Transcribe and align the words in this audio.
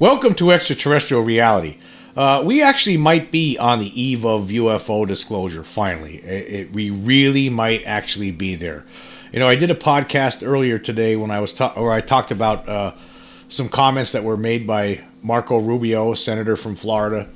Welcome 0.00 0.32
to 0.36 0.50
extraterrestrial 0.50 1.22
reality. 1.22 1.76
Uh, 2.16 2.42
we 2.42 2.62
actually 2.62 2.96
might 2.96 3.30
be 3.30 3.58
on 3.58 3.80
the 3.80 4.00
eve 4.00 4.24
of 4.24 4.48
UFO 4.48 5.06
disclosure. 5.06 5.62
Finally, 5.62 6.22
it, 6.24 6.54
it, 6.54 6.72
we 6.72 6.88
really 6.88 7.50
might 7.50 7.84
actually 7.84 8.30
be 8.30 8.54
there. 8.54 8.86
You 9.30 9.40
know, 9.40 9.46
I 9.46 9.56
did 9.56 9.70
a 9.70 9.74
podcast 9.74 10.42
earlier 10.42 10.78
today 10.78 11.16
when 11.16 11.30
I 11.30 11.38
was 11.38 11.52
ta- 11.52 11.74
or 11.76 11.92
I 11.92 12.00
talked 12.00 12.30
about 12.30 12.66
uh, 12.66 12.94
some 13.50 13.68
comments 13.68 14.12
that 14.12 14.24
were 14.24 14.38
made 14.38 14.66
by 14.66 15.04
Marco 15.22 15.58
Rubio, 15.58 16.14
senator 16.14 16.56
from 16.56 16.76
Florida, 16.76 17.28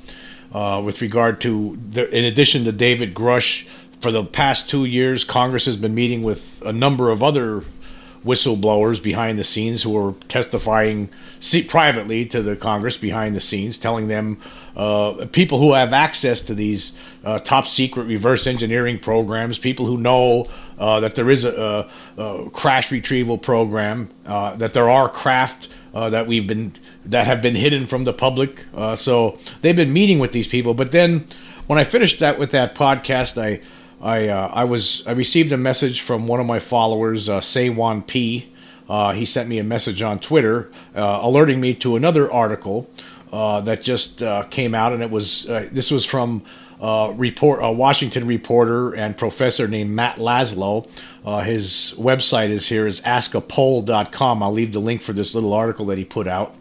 uh, 0.51 0.81
with 0.83 1.03
regard 1.03 1.43
to 1.43 1.79
the, 1.91 2.09
in 2.17 2.25
addition 2.25 2.65
to 2.65 2.73
David 2.73 3.13
Grusch, 3.13 3.67
For 4.01 4.11
the 4.11 4.25
past 4.25 4.71
two 4.71 4.87
years, 4.87 5.23
Congress 5.23 5.67
has 5.67 5.77
been 5.77 5.95
meeting 5.95 6.23
with 6.23 6.63
a 6.65 6.73
number 6.73 7.11
of 7.11 7.23
other 7.23 7.63
whistleblowers 8.25 9.03
behind 9.03 9.39
the 9.39 9.45
scenes 9.45 9.83
who 9.83 9.97
are 9.97 10.15
testifying 10.29 11.11
privately 11.69 12.25
to 12.25 12.43
the 12.43 12.57
Congress 12.57 12.97
behind 12.97 13.37
the 13.37 13.41
scenes, 13.41 13.77
telling 13.77 14.09
them 14.09 14.39
uh, 14.77 15.27
people 15.31 15.59
who 15.59 15.75
have 15.75 15.93
access 15.93 16.41
to 16.41 16.55
these 16.55 16.93
uh, 17.25 17.39
top 17.39 17.67
secret 17.67 18.05
reverse 18.05 18.47
engineering 18.47 18.99
programs, 18.99 19.59
people 19.59 19.85
who 19.85 19.99
know 19.99 20.47
uh, 20.79 21.01
that 21.01 21.15
there 21.15 21.29
is 21.29 21.45
a, 21.45 21.87
a, 22.17 22.23
a 22.23 22.51
crash 22.51 22.91
retrieval 22.91 23.37
program, 23.37 24.11
uh, 24.25 24.57
that 24.57 24.73
there 24.73 24.89
are 24.89 25.09
craft 25.09 25.69
uh, 25.93 26.09
that 26.11 26.27
we've 26.27 26.47
been 26.47 26.73
that 27.05 27.27
have 27.27 27.43
been 27.43 27.55
hidden 27.55 27.87
from 27.87 28.05
the 28.05 28.13
public. 28.13 28.65
Uh, 28.75 28.97
so 28.97 29.39
they've 29.61 29.77
been 29.77 29.93
meeting 29.93 30.19
with 30.19 30.33
these 30.33 30.49
people, 30.49 30.73
but 30.73 30.93
then 30.93 31.27
when 31.67 31.79
I 31.79 31.85
finished 31.85 32.21
that 32.21 32.39
with 32.39 32.51
that 32.51 32.75
podcast, 32.75 33.41
I 33.41 33.61
I 34.05 34.29
uh, 34.29 34.51
I 34.53 34.65
was 34.65 35.03
I 35.07 35.13
received 35.13 35.51
a 35.51 35.57
message 35.57 36.03
from 36.03 36.27
one 36.27 36.39
of 36.39 36.45
my 36.47 36.61
followers, 36.61 37.29
uh, 37.29 37.41
Saywan 37.41 38.07
P. 38.07 38.53
Uh, 38.87 39.13
he 39.13 39.25
sent 39.25 39.49
me 39.49 39.59
a 39.59 39.65
message 39.65 40.03
on 40.03 40.19
Twitter, 40.19 40.71
uh, 40.95 41.21
alerting 41.23 41.59
me 41.59 41.75
to 41.77 41.97
another 41.97 42.31
article 42.31 42.91
uh, 43.33 43.63
that 43.63 43.83
just 43.83 44.23
uh, 44.23 44.43
came 44.45 44.75
out, 44.75 44.93
and 44.93 45.03
it 45.03 45.11
was 45.11 45.49
uh, 45.49 45.71
this 45.73 45.91
was 45.91 46.05
from 46.05 46.45
report 47.17 47.61
a 47.63 47.73
Washington 47.73 48.27
reporter 48.27 48.95
and 48.95 49.17
professor 49.17 49.67
named 49.67 49.91
Matt 49.91 50.17
Laslo. 50.17 50.87
his 51.43 51.95
website 51.97 52.51
is 52.51 52.69
here 52.69 52.87
is 52.87 53.01
askapol.com. 53.01 54.43
I'll 54.43 54.53
leave 54.53 54.75
the 54.75 54.81
link 54.81 55.01
for 55.01 55.15
this 55.15 55.35
little 55.35 55.55
article 55.55 55.87
that 55.87 55.97
he 55.97 56.05
put 56.05 56.29
out 56.29 56.55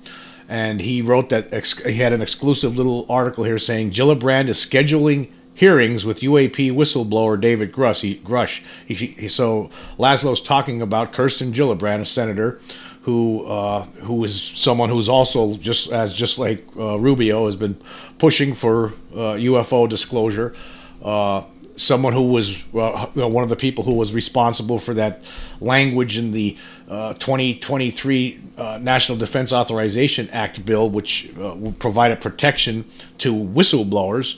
and 0.48 0.80
he 0.82 1.02
wrote 1.02 1.30
that 1.30 1.54
ex- 1.54 1.84
he 1.84 1.95
had 1.95 2.14
an 2.14 2.22
exclusive 2.22 2.78
little 2.78 3.06
article 3.10 3.44
here 3.44 3.60
saying 3.60 3.92
Gillibrand 3.92 4.48
is 4.48 4.58
scheduling 4.58 5.30
hearings 5.54 6.06
with 6.06 6.22
UAP 6.22 6.72
whistleblower 6.72 7.40
David 7.40 7.72
Grusch. 7.72 8.02
He, 8.02 8.20
Grusch. 8.20 8.62
He, 8.86 8.94
he, 8.94 9.28
so 9.28 9.70
Laslo's 9.98 10.42
talking 10.42 10.82
about 10.82 11.14
Kirsten 11.14 11.54
Gillibrand, 11.54 12.02
a 12.02 12.06
senator 12.06 12.60
who 13.04 13.45
uh, 13.45 13.84
who 14.04 14.23
is 14.23 14.42
someone 14.42 14.90
who's 14.90 15.10
also 15.10 15.56
just 15.56 15.92
as 15.92 16.14
just 16.14 16.40
like 16.40 16.66
uh, 16.78 16.98
Rubio 16.98 17.45
has 17.45 17.56
been 17.56 17.78
pushing 18.18 18.54
for 18.54 18.94
uh, 19.14 19.36
UFO 19.36 19.88
disclosure. 19.88 20.56
Uh, 21.02 21.44
someone 21.76 22.14
who 22.14 22.30
was 22.32 22.58
uh, 22.73 23.08
one 23.08 23.44
of 23.44 23.50
the 23.50 23.56
people 23.56 23.84
who 23.84 23.95
was 23.95 24.14
responsible 24.14 24.80
for 24.80 24.94
that 24.94 25.22
language 25.60 26.17
in 26.17 26.32
the 26.32 26.56
uh, 26.88 27.14
2023 27.14 28.40
National 28.80 29.17
Defense 29.17 29.52
Authorization 29.52 30.30
Act 30.30 30.66
bill, 30.66 30.90
which 30.90 31.32
provided 31.80 32.22
protection 32.22 32.86
to 33.17 33.34
whistleblowers. 33.34 34.38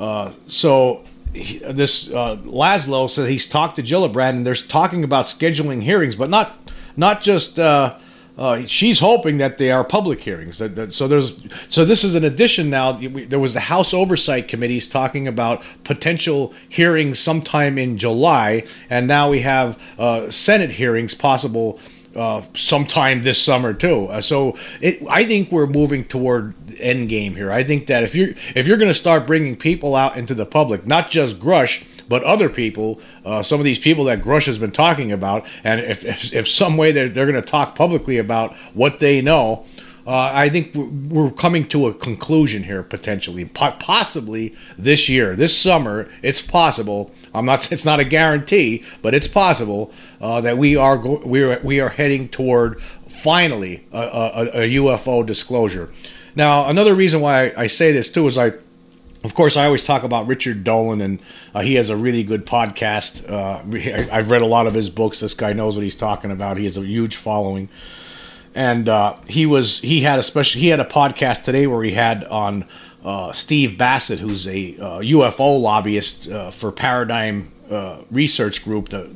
Uh, 0.00 0.32
so 0.46 1.04
he, 1.34 1.58
this 1.58 2.08
uh, 2.08 2.36
Laslo 2.38 3.08
says 3.08 3.28
he's 3.28 3.46
talked 3.46 3.76
to 3.76 3.82
Gillibrand 3.82 4.30
and 4.30 4.46
they're 4.46 4.54
talking 4.54 5.04
about 5.04 5.26
scheduling 5.26 5.82
hearings, 5.82 6.16
but 6.16 6.30
not 6.30 6.56
not 6.96 7.22
just. 7.22 7.58
Uh, 7.58 7.98
uh, 8.38 8.64
she's 8.64 9.00
hoping 9.00 9.36
that 9.36 9.58
they 9.58 9.70
are 9.70 9.84
public 9.84 10.18
hearings. 10.22 10.56
That, 10.56 10.74
that, 10.74 10.94
so 10.94 11.06
there's 11.06 11.34
so 11.68 11.84
this 11.84 12.04
is 12.04 12.14
an 12.14 12.24
addition 12.24 12.70
now. 12.70 12.92
There 12.92 13.38
was 13.38 13.52
the 13.52 13.60
House 13.60 13.92
Oversight 13.92 14.48
Committees 14.48 14.88
talking 14.88 15.28
about 15.28 15.62
potential 15.84 16.54
hearings 16.66 17.18
sometime 17.18 17.76
in 17.76 17.98
July, 17.98 18.64
and 18.88 19.06
now 19.06 19.28
we 19.28 19.40
have 19.40 19.78
uh, 19.98 20.30
Senate 20.30 20.70
hearings 20.70 21.14
possible 21.14 21.78
uh, 22.16 22.42
sometime 22.54 23.22
this 23.22 23.40
summer 23.40 23.72
too. 23.72 24.06
Uh, 24.06 24.20
so 24.20 24.56
it, 24.80 25.02
I 25.08 25.24
think 25.24 25.52
we're 25.52 25.66
moving 25.66 26.04
toward 26.04 26.54
end 26.78 27.08
game 27.08 27.34
here. 27.34 27.52
I 27.52 27.62
think 27.62 27.86
that 27.86 28.02
if 28.02 28.14
you're 28.14 28.30
if 28.54 28.66
you're 28.66 28.76
going 28.76 28.90
to 28.90 28.94
start 28.94 29.26
bringing 29.26 29.56
people 29.56 29.94
out 29.94 30.16
into 30.16 30.34
the 30.34 30.46
public, 30.46 30.86
not 30.86 31.10
just 31.10 31.38
Grusch, 31.38 31.84
but 32.08 32.24
other 32.24 32.48
people, 32.48 33.00
uh, 33.24 33.42
some 33.42 33.60
of 33.60 33.64
these 33.64 33.78
people 33.78 34.04
that 34.04 34.22
Grusch 34.22 34.46
has 34.46 34.58
been 34.58 34.72
talking 34.72 35.12
about, 35.12 35.46
and 35.62 35.80
if 35.80 36.04
if, 36.04 36.32
if 36.32 36.48
some 36.48 36.76
way 36.76 36.90
they're, 36.92 37.08
they're 37.08 37.30
going 37.30 37.40
to 37.40 37.48
talk 37.48 37.74
publicly 37.74 38.18
about 38.18 38.56
what 38.74 38.98
they 38.98 39.20
know, 39.20 39.64
uh, 40.10 40.32
I 40.34 40.48
think 40.48 40.74
we're 40.74 41.30
coming 41.30 41.68
to 41.68 41.86
a 41.86 41.94
conclusion 41.94 42.64
here 42.64 42.82
potentially, 42.82 43.44
possibly 43.44 44.56
this 44.76 45.08
year, 45.08 45.36
this 45.36 45.56
summer. 45.56 46.10
It's 46.20 46.42
possible. 46.42 47.12
I'm 47.32 47.44
not. 47.44 47.60
It's 47.72 47.84
not 47.84 48.00
a 48.00 48.04
guarantee, 48.04 48.82
but 49.02 49.14
it's 49.14 49.28
possible 49.28 49.92
uh, 50.20 50.40
that 50.40 50.58
we 50.58 50.74
are 50.74 50.98
go- 50.98 51.22
we 51.24 51.44
are 51.44 51.60
we 51.62 51.78
are 51.78 51.90
heading 51.90 52.28
toward 52.28 52.82
finally 53.06 53.86
a, 53.92 53.98
a, 53.98 54.44
a, 54.62 54.74
UFO 54.74 55.24
disclosure. 55.24 55.90
Now, 56.34 56.68
another 56.68 56.96
reason 56.96 57.20
why 57.20 57.52
I 57.56 57.68
say 57.68 57.92
this 57.92 58.10
too 58.10 58.26
is 58.26 58.36
I. 58.36 58.54
Of 59.22 59.34
course, 59.34 59.56
I 59.56 59.66
always 59.66 59.84
talk 59.84 60.02
about 60.02 60.26
Richard 60.26 60.64
Dolan, 60.64 61.02
and 61.02 61.20
uh, 61.54 61.60
he 61.60 61.74
has 61.74 61.88
a 61.88 61.96
really 61.96 62.24
good 62.24 62.46
podcast. 62.46 63.30
Uh, 63.30 63.62
I've 64.12 64.28
read 64.28 64.42
a 64.42 64.46
lot 64.46 64.66
of 64.66 64.74
his 64.74 64.90
books. 64.90 65.20
This 65.20 65.34
guy 65.34 65.52
knows 65.52 65.76
what 65.76 65.84
he's 65.84 65.94
talking 65.94 66.32
about. 66.32 66.56
He 66.56 66.64
has 66.64 66.76
a 66.76 66.84
huge 66.84 67.14
following 67.14 67.68
and 68.54 68.88
uh, 68.88 69.16
he 69.28 69.46
was 69.46 69.80
he 69.80 70.00
had 70.00 70.18
a 70.18 70.22
special 70.22 70.60
he 70.60 70.68
had 70.68 70.80
a 70.80 70.84
podcast 70.84 71.44
today 71.44 71.66
where 71.66 71.82
he 71.82 71.92
had 71.92 72.24
on 72.24 72.64
uh, 73.04 73.32
Steve 73.32 73.78
Bassett, 73.78 74.20
who's 74.20 74.46
a 74.46 74.76
uh, 74.76 74.98
UFO 75.00 75.60
lobbyist 75.60 76.28
uh, 76.28 76.50
for 76.50 76.70
Paradigm 76.70 77.52
uh, 77.70 77.98
Research 78.10 78.62
Group, 78.62 78.90
the, 78.90 79.10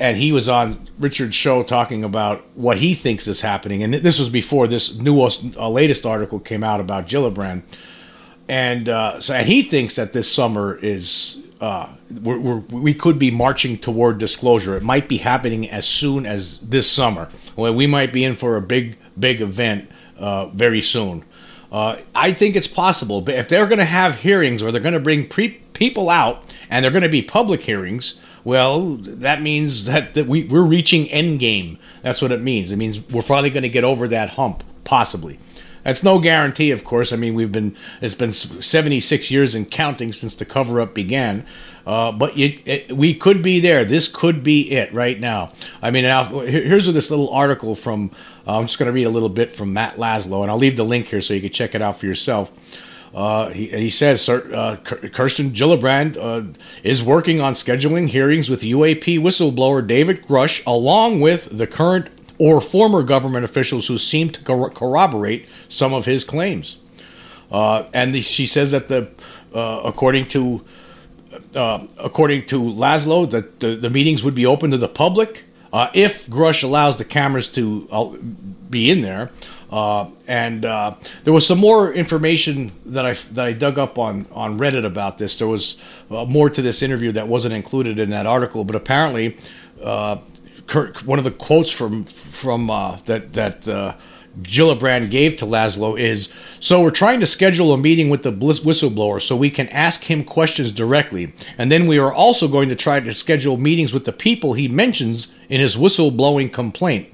and 0.00 0.16
he 0.16 0.32
was 0.32 0.48
on 0.48 0.88
Richard's 0.98 1.36
show 1.36 1.62
talking 1.62 2.02
about 2.02 2.44
what 2.54 2.78
he 2.78 2.94
thinks 2.94 3.28
is 3.28 3.42
happening. 3.42 3.82
And 3.82 3.94
this 3.94 4.18
was 4.18 4.28
before 4.28 4.66
this 4.66 4.96
newest 4.96 5.56
uh, 5.56 5.68
latest 5.68 6.04
article 6.06 6.40
came 6.40 6.64
out 6.64 6.80
about 6.80 7.06
Gillibrand, 7.06 7.62
and 8.48 8.86
so 9.22 9.34
and 9.34 9.46
he 9.46 9.62
thinks 9.62 9.96
that 9.96 10.12
this 10.12 10.32
summer 10.32 10.76
is 10.76 11.38
uh, 11.62 11.88
we're, 12.22 12.40
we're, 12.40 12.56
we 12.56 12.92
could 12.92 13.20
be 13.20 13.30
marching 13.30 13.78
toward 13.78 14.18
disclosure. 14.18 14.76
It 14.76 14.82
might 14.82 15.08
be 15.08 15.18
happening 15.18 15.70
as 15.70 15.86
soon 15.86 16.26
as 16.26 16.58
this 16.58 16.90
summer. 16.90 17.30
Well, 17.54 17.72
we 17.72 17.86
might 17.86 18.12
be 18.12 18.24
in 18.24 18.34
for 18.34 18.56
a 18.56 18.60
big, 18.60 18.98
big 19.18 19.40
event 19.40 19.88
uh, 20.18 20.46
very 20.46 20.80
soon. 20.80 21.24
Uh, 21.70 21.98
I 22.16 22.32
think 22.32 22.56
it's 22.56 22.66
possible, 22.66 23.20
but 23.20 23.36
if 23.36 23.48
they're 23.48 23.66
going 23.66 23.78
to 23.78 23.84
have 23.84 24.16
hearings 24.16 24.60
or 24.60 24.72
they're 24.72 24.82
going 24.82 24.92
to 24.92 25.00
bring 25.00 25.28
pre- 25.28 25.60
people 25.72 26.10
out 26.10 26.44
and 26.68 26.84
they're 26.84 26.90
going 26.90 27.04
to 27.04 27.08
be 27.08 27.22
public 27.22 27.62
hearings, 27.62 28.16
well, 28.42 28.96
that 28.96 29.40
means 29.40 29.84
that, 29.84 30.14
that 30.14 30.26
we, 30.26 30.42
we're 30.42 30.62
reaching 30.62 31.08
end 31.10 31.38
game. 31.38 31.78
That's 32.02 32.20
what 32.20 32.32
it 32.32 32.40
means. 32.40 32.72
It 32.72 32.76
means 32.76 33.00
we're 33.08 33.22
finally 33.22 33.50
going 33.50 33.62
to 33.62 33.68
get 33.68 33.84
over 33.84 34.08
that 34.08 34.30
hump, 34.30 34.64
possibly. 34.82 35.38
That's 35.84 36.02
no 36.02 36.18
guarantee, 36.18 36.70
of 36.70 36.84
course. 36.84 37.12
I 37.12 37.16
mean, 37.16 37.34
we've 37.34 37.52
been 37.52 37.76
it's 38.00 38.14
been 38.14 38.32
76 38.32 39.30
years 39.30 39.54
and 39.54 39.70
counting 39.70 40.12
since 40.12 40.34
the 40.34 40.44
cover 40.44 40.80
up 40.80 40.94
began. 40.94 41.46
Uh, 41.86 42.12
but 42.12 42.36
it, 42.38 42.60
it, 42.64 42.96
we 42.96 43.14
could 43.14 43.42
be 43.42 43.58
there. 43.58 43.84
This 43.84 44.06
could 44.06 44.44
be 44.44 44.70
it 44.70 44.92
right 44.94 45.18
now. 45.18 45.52
I 45.80 45.90
mean, 45.90 46.04
now, 46.04 46.24
here's 46.40 46.86
this 46.86 47.10
little 47.10 47.30
article 47.30 47.74
from. 47.74 48.10
Uh, 48.46 48.58
I'm 48.58 48.66
just 48.66 48.78
going 48.78 48.86
to 48.86 48.92
read 48.92 49.04
a 49.04 49.10
little 49.10 49.28
bit 49.28 49.54
from 49.54 49.72
Matt 49.72 49.96
Laslo, 49.96 50.42
and 50.42 50.50
I'll 50.50 50.58
leave 50.58 50.76
the 50.76 50.84
link 50.84 51.06
here 51.06 51.20
so 51.20 51.34
you 51.34 51.40
can 51.40 51.50
check 51.50 51.74
it 51.74 51.82
out 51.82 51.98
for 51.98 52.06
yourself. 52.06 52.52
Uh, 53.14 53.50
he, 53.50 53.66
he, 53.68 53.90
says 53.90 54.26
uh, 54.26 54.76
Kirsten 54.84 55.50
Gillibrand 55.50 56.16
uh, 56.16 56.50
is 56.82 57.02
working 57.02 57.42
on 57.42 57.52
scheduling 57.52 58.08
hearings 58.08 58.48
with 58.48 58.62
UAP 58.62 59.20
whistleblower 59.20 59.86
David 59.86 60.26
Grusch, 60.26 60.64
along 60.66 61.20
with 61.20 61.56
the 61.56 61.66
current 61.66 62.08
or 62.42 62.60
former 62.60 63.04
government 63.04 63.44
officials 63.44 63.86
who 63.86 63.96
seem 63.96 64.28
to 64.28 64.42
cor- 64.42 64.68
corroborate 64.68 65.46
some 65.68 65.94
of 65.94 66.06
his 66.06 66.24
claims. 66.24 66.76
Uh, 67.52 67.84
and 67.92 68.12
the, 68.12 68.20
she 68.20 68.46
says 68.46 68.72
that 68.72 68.88
the, 68.88 69.08
uh, 69.54 69.82
according 69.84 70.26
to 70.26 70.64
uh, 71.54 71.86
according 71.98 72.44
to 72.44 72.60
Laslo, 72.60 73.30
that 73.30 73.60
the, 73.60 73.76
the, 73.76 73.88
meetings 73.88 74.24
would 74.24 74.34
be 74.34 74.44
open 74.44 74.72
to 74.72 74.76
the 74.76 74.88
public 74.88 75.44
uh, 75.72 75.88
if 75.94 76.26
Grusch 76.26 76.64
allows 76.64 76.96
the 76.96 77.04
cameras 77.04 77.46
to 77.50 77.88
uh, 77.92 78.04
be 78.68 78.90
in 78.90 79.02
there. 79.02 79.30
Uh, 79.70 80.10
and 80.26 80.64
there 80.64 81.32
was 81.32 81.46
some 81.46 81.58
more 81.58 81.92
information 81.94 82.72
that 82.84 83.06
I 83.06 83.14
that 83.32 83.46
I 83.46 83.52
dug 83.52 83.78
up 83.78 83.98
on 83.98 84.26
on 84.32 84.58
Reddit 84.58 84.84
about 84.84 85.18
this. 85.18 85.38
There 85.38 85.46
was 85.46 85.76
more 86.10 86.50
to 86.50 86.60
this 86.60 86.82
interview 86.82 87.12
that 87.12 87.28
wasn't 87.28 87.54
included 87.54 88.00
in 88.00 88.10
that 88.10 88.26
article, 88.26 88.64
but 88.64 88.74
apparently 88.74 89.36
one 90.72 91.18
of 91.18 91.24
the 91.24 91.30
quotes 91.30 91.70
from 91.70 92.04
from 92.04 92.70
uh, 92.70 92.96
that 93.04 93.32
that 93.34 93.68
uh, 93.68 93.94
Gillibrand 94.40 95.10
gave 95.10 95.36
to 95.38 95.46
Laslo 95.46 95.98
is 95.98 96.28
so 96.60 96.80
we're 96.80 96.90
trying 96.90 97.20
to 97.20 97.26
schedule 97.26 97.72
a 97.72 97.78
meeting 97.78 98.08
with 98.08 98.22
the 98.22 98.32
whistleblower 98.32 99.20
so 99.20 99.36
we 99.36 99.50
can 99.50 99.68
ask 99.68 100.04
him 100.04 100.24
questions 100.24 100.72
directly 100.72 101.32
and 101.58 101.70
then 101.70 101.86
we 101.86 101.98
are 101.98 102.12
also 102.12 102.48
going 102.48 102.68
to 102.68 102.76
try 102.76 103.00
to 103.00 103.12
schedule 103.12 103.56
meetings 103.56 103.92
with 103.92 104.04
the 104.04 104.12
people 104.12 104.54
he 104.54 104.68
mentions 104.68 105.34
in 105.48 105.60
his 105.60 105.76
whistleblowing 105.76 106.52
complaint 106.52 107.12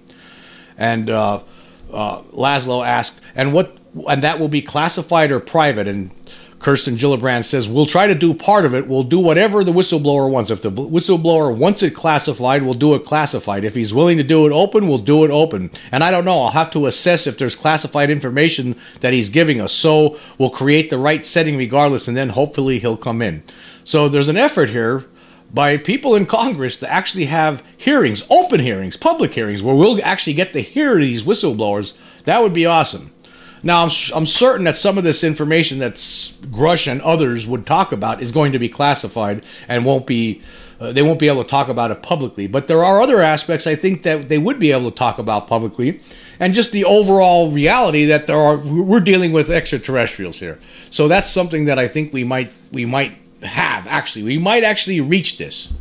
and 0.77 1.11
uh, 1.11 1.43
uh, 1.93 2.23
Laslo 2.23 2.87
asked 2.87 3.21
and 3.35 3.53
what 3.53 3.79
and 4.09 4.23
that 4.23 4.39
will 4.39 4.49
be 4.49 4.63
classified 4.63 5.33
or 5.33 5.41
private. 5.41 5.89
And 5.89 6.11
Kirsten 6.61 6.97
Gillibrand 6.97 7.45
says, 7.45 7.69
We'll 7.69 7.87
try 7.87 8.07
to 8.07 8.15
do 8.15 8.35
part 8.35 8.65
of 8.65 8.75
it. 8.75 8.89
We'll 8.89 9.05
do 9.05 9.19
whatever 9.19 9.63
the 9.63 9.73
whistleblower 9.73 10.29
wants. 10.29 10.51
If 10.51 10.63
the 10.63 10.73
whistleblower 10.73 11.57
wants 11.57 11.83
it 11.83 11.95
classified, 11.95 12.63
we'll 12.63 12.75
do 12.75 12.95
it 12.95 13.05
classified. 13.05 13.65
If 13.65 13.75
he's 13.75 13.95
willing 13.95 14.19
to 14.19 14.25
do 14.25 14.47
it 14.47 14.53
open, 14.53 14.89
we'll 14.89 14.99
do 14.99 15.25
it 15.25 15.31
open. 15.31 15.71
And 15.93 16.03
I 16.03 16.11
don't 16.11 16.25
know. 16.25 16.43
I'll 16.43 16.51
have 16.51 16.71
to 16.73 16.87
assess 16.87 17.27
if 17.27 17.39
there's 17.39 17.55
classified 17.55 18.11
information 18.11 18.77
that 19.01 19.13
he's 19.13 19.29
giving 19.29 19.61
us. 19.61 19.73
So 19.73 20.19
we'll 20.37 20.51
create 20.51 20.91
the 20.91 20.99
right 20.99 21.25
setting 21.25 21.57
regardless, 21.57 22.09
and 22.09 22.17
then 22.17 22.31
hopefully 22.31 22.81
he'll 22.81 22.97
come 22.97 23.23
in. 23.23 23.43
So 23.85 24.09
there's 24.09 24.29
an 24.29 24.37
effort 24.37 24.71
here 24.71 25.07
by 25.55 25.77
people 25.77 26.15
in 26.15 26.27
Congress 26.27 26.77
to 26.77 26.91
actually 26.91 27.27
have 27.27 27.63
hearings, 27.77 28.23
open 28.29 28.61
hearings, 28.61 28.97
public 28.97 29.33
hearings, 29.33 29.63
where 29.63 29.75
we'll 29.75 30.01
actually 30.05 30.35
get 30.35 30.53
to 30.53 30.61
hear 30.61 30.97
these 30.97 31.23
whistleblowers. 31.23 31.93
That 32.25 32.43
would 32.43 32.53
be 32.53 32.67
awesome. 32.67 33.13
Now, 33.63 33.85
I'm, 33.85 33.91
I'm 34.15 34.27
certain 34.27 34.65
that 34.65 34.77
some 34.77 34.99
of 34.99 35.05
this 35.05 35.25
information 35.25 35.79
that 35.79 35.95
Grusch 35.95 36.91
and 36.91 37.03
others 37.03 37.47
would 37.47 37.67
talk 37.67 37.93
about 37.93 38.23
is 38.23 38.33
going 38.33 38.53
to 38.53 38.59
be 38.59 38.69
classified 38.69 39.45
and 39.67 39.85
won't 39.85 40.07
be, 40.07 40.43
uh, 40.81 40.93
they 40.93 41.03
won't 41.03 41.19
be 41.19 41.29
able 41.29 41.43
to 41.43 41.49
talk 41.49 41.69
about 41.69 41.91
it 41.91 42.03
publicly. 42.03 42.47
But 42.47 42.69
there 42.69 42.85
are 42.85 43.01
other 43.01 43.21
aspects 43.21 43.67
I 43.67 43.75
think 43.75 44.03
that 44.05 44.29
they 44.29 44.39
would 44.39 44.59
be 44.59 44.73
able 44.73 44.91
to 44.91 44.97
talk 44.97 45.19
about 45.19 45.49
publicly, 45.49 46.01
and 46.41 46.55
just 46.55 46.73
the 46.73 46.85
overall 46.85 47.51
reality 47.51 48.05
that 48.07 48.27
there 48.27 48.37
are, 48.39 48.59
we're 48.59 49.01
dealing 49.01 49.33
with 49.33 49.51
extraterrestrials 49.51 50.39
here. 50.39 50.61
So 50.91 51.09
that's 51.09 51.31
something 51.31 51.65
that 51.65 51.79
I 51.79 51.89
think 51.89 52.13
we 52.13 52.25
might, 52.25 52.51
we 52.73 52.85
might 52.85 53.19
have 53.43 53.87
actually. 53.87 54.25
We 54.25 54.39
might 54.39 54.65
actually 54.65 55.01
reach 55.01 55.39
this. 55.39 55.73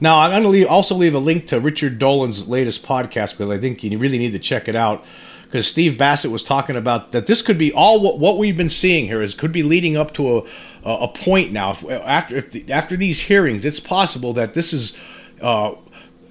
Now, 0.00 0.20
I'm 0.20 0.30
going 0.30 0.42
to 0.44 0.48
leave, 0.48 0.66
also 0.66 0.94
leave 0.94 1.14
a 1.14 1.18
link 1.18 1.46
to 1.48 1.60
Richard 1.60 1.98
Dolan's 1.98 2.48
latest 2.48 2.86
podcast 2.86 3.32
because 3.32 3.50
I 3.50 3.58
think 3.58 3.84
you 3.84 3.98
really 3.98 4.16
need 4.16 4.32
to 4.32 4.38
check 4.38 4.66
it 4.66 4.74
out 4.74 5.04
because 5.50 5.66
Steve 5.66 5.98
Bassett 5.98 6.30
was 6.30 6.44
talking 6.44 6.76
about 6.76 7.10
that 7.10 7.26
this 7.26 7.42
could 7.42 7.58
be 7.58 7.72
all 7.72 8.00
what, 8.00 8.20
what 8.20 8.38
we've 8.38 8.56
been 8.56 8.68
seeing 8.68 9.06
here 9.06 9.20
is 9.20 9.34
could 9.34 9.50
be 9.50 9.64
leading 9.64 9.96
up 9.96 10.14
to 10.14 10.38
a 10.38 10.42
a 10.84 11.08
point 11.08 11.52
now. 11.52 11.72
If, 11.72 11.84
after 11.84 12.36
if 12.36 12.50
the, 12.52 12.70
after 12.72 12.96
these 12.96 13.22
hearings, 13.22 13.64
it's 13.64 13.80
possible 13.80 14.32
that 14.34 14.54
this 14.54 14.72
is. 14.72 14.96
Uh, 15.40 15.74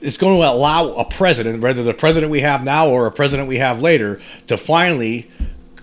it's 0.01 0.15
going 0.15 0.39
to 0.39 0.47
allow 0.47 0.93
a 0.93 1.03
president, 1.03 1.61
whether 1.61 1.83
the 1.83 1.93
president 1.93 2.31
we 2.31 2.39
have 2.39 2.63
now 2.63 2.87
or 2.87 3.05
a 3.05 3.11
president 3.11 3.49
we 3.49 3.57
have 3.57 3.81
later, 3.81 4.21
to 4.47 4.55
finally, 4.55 5.29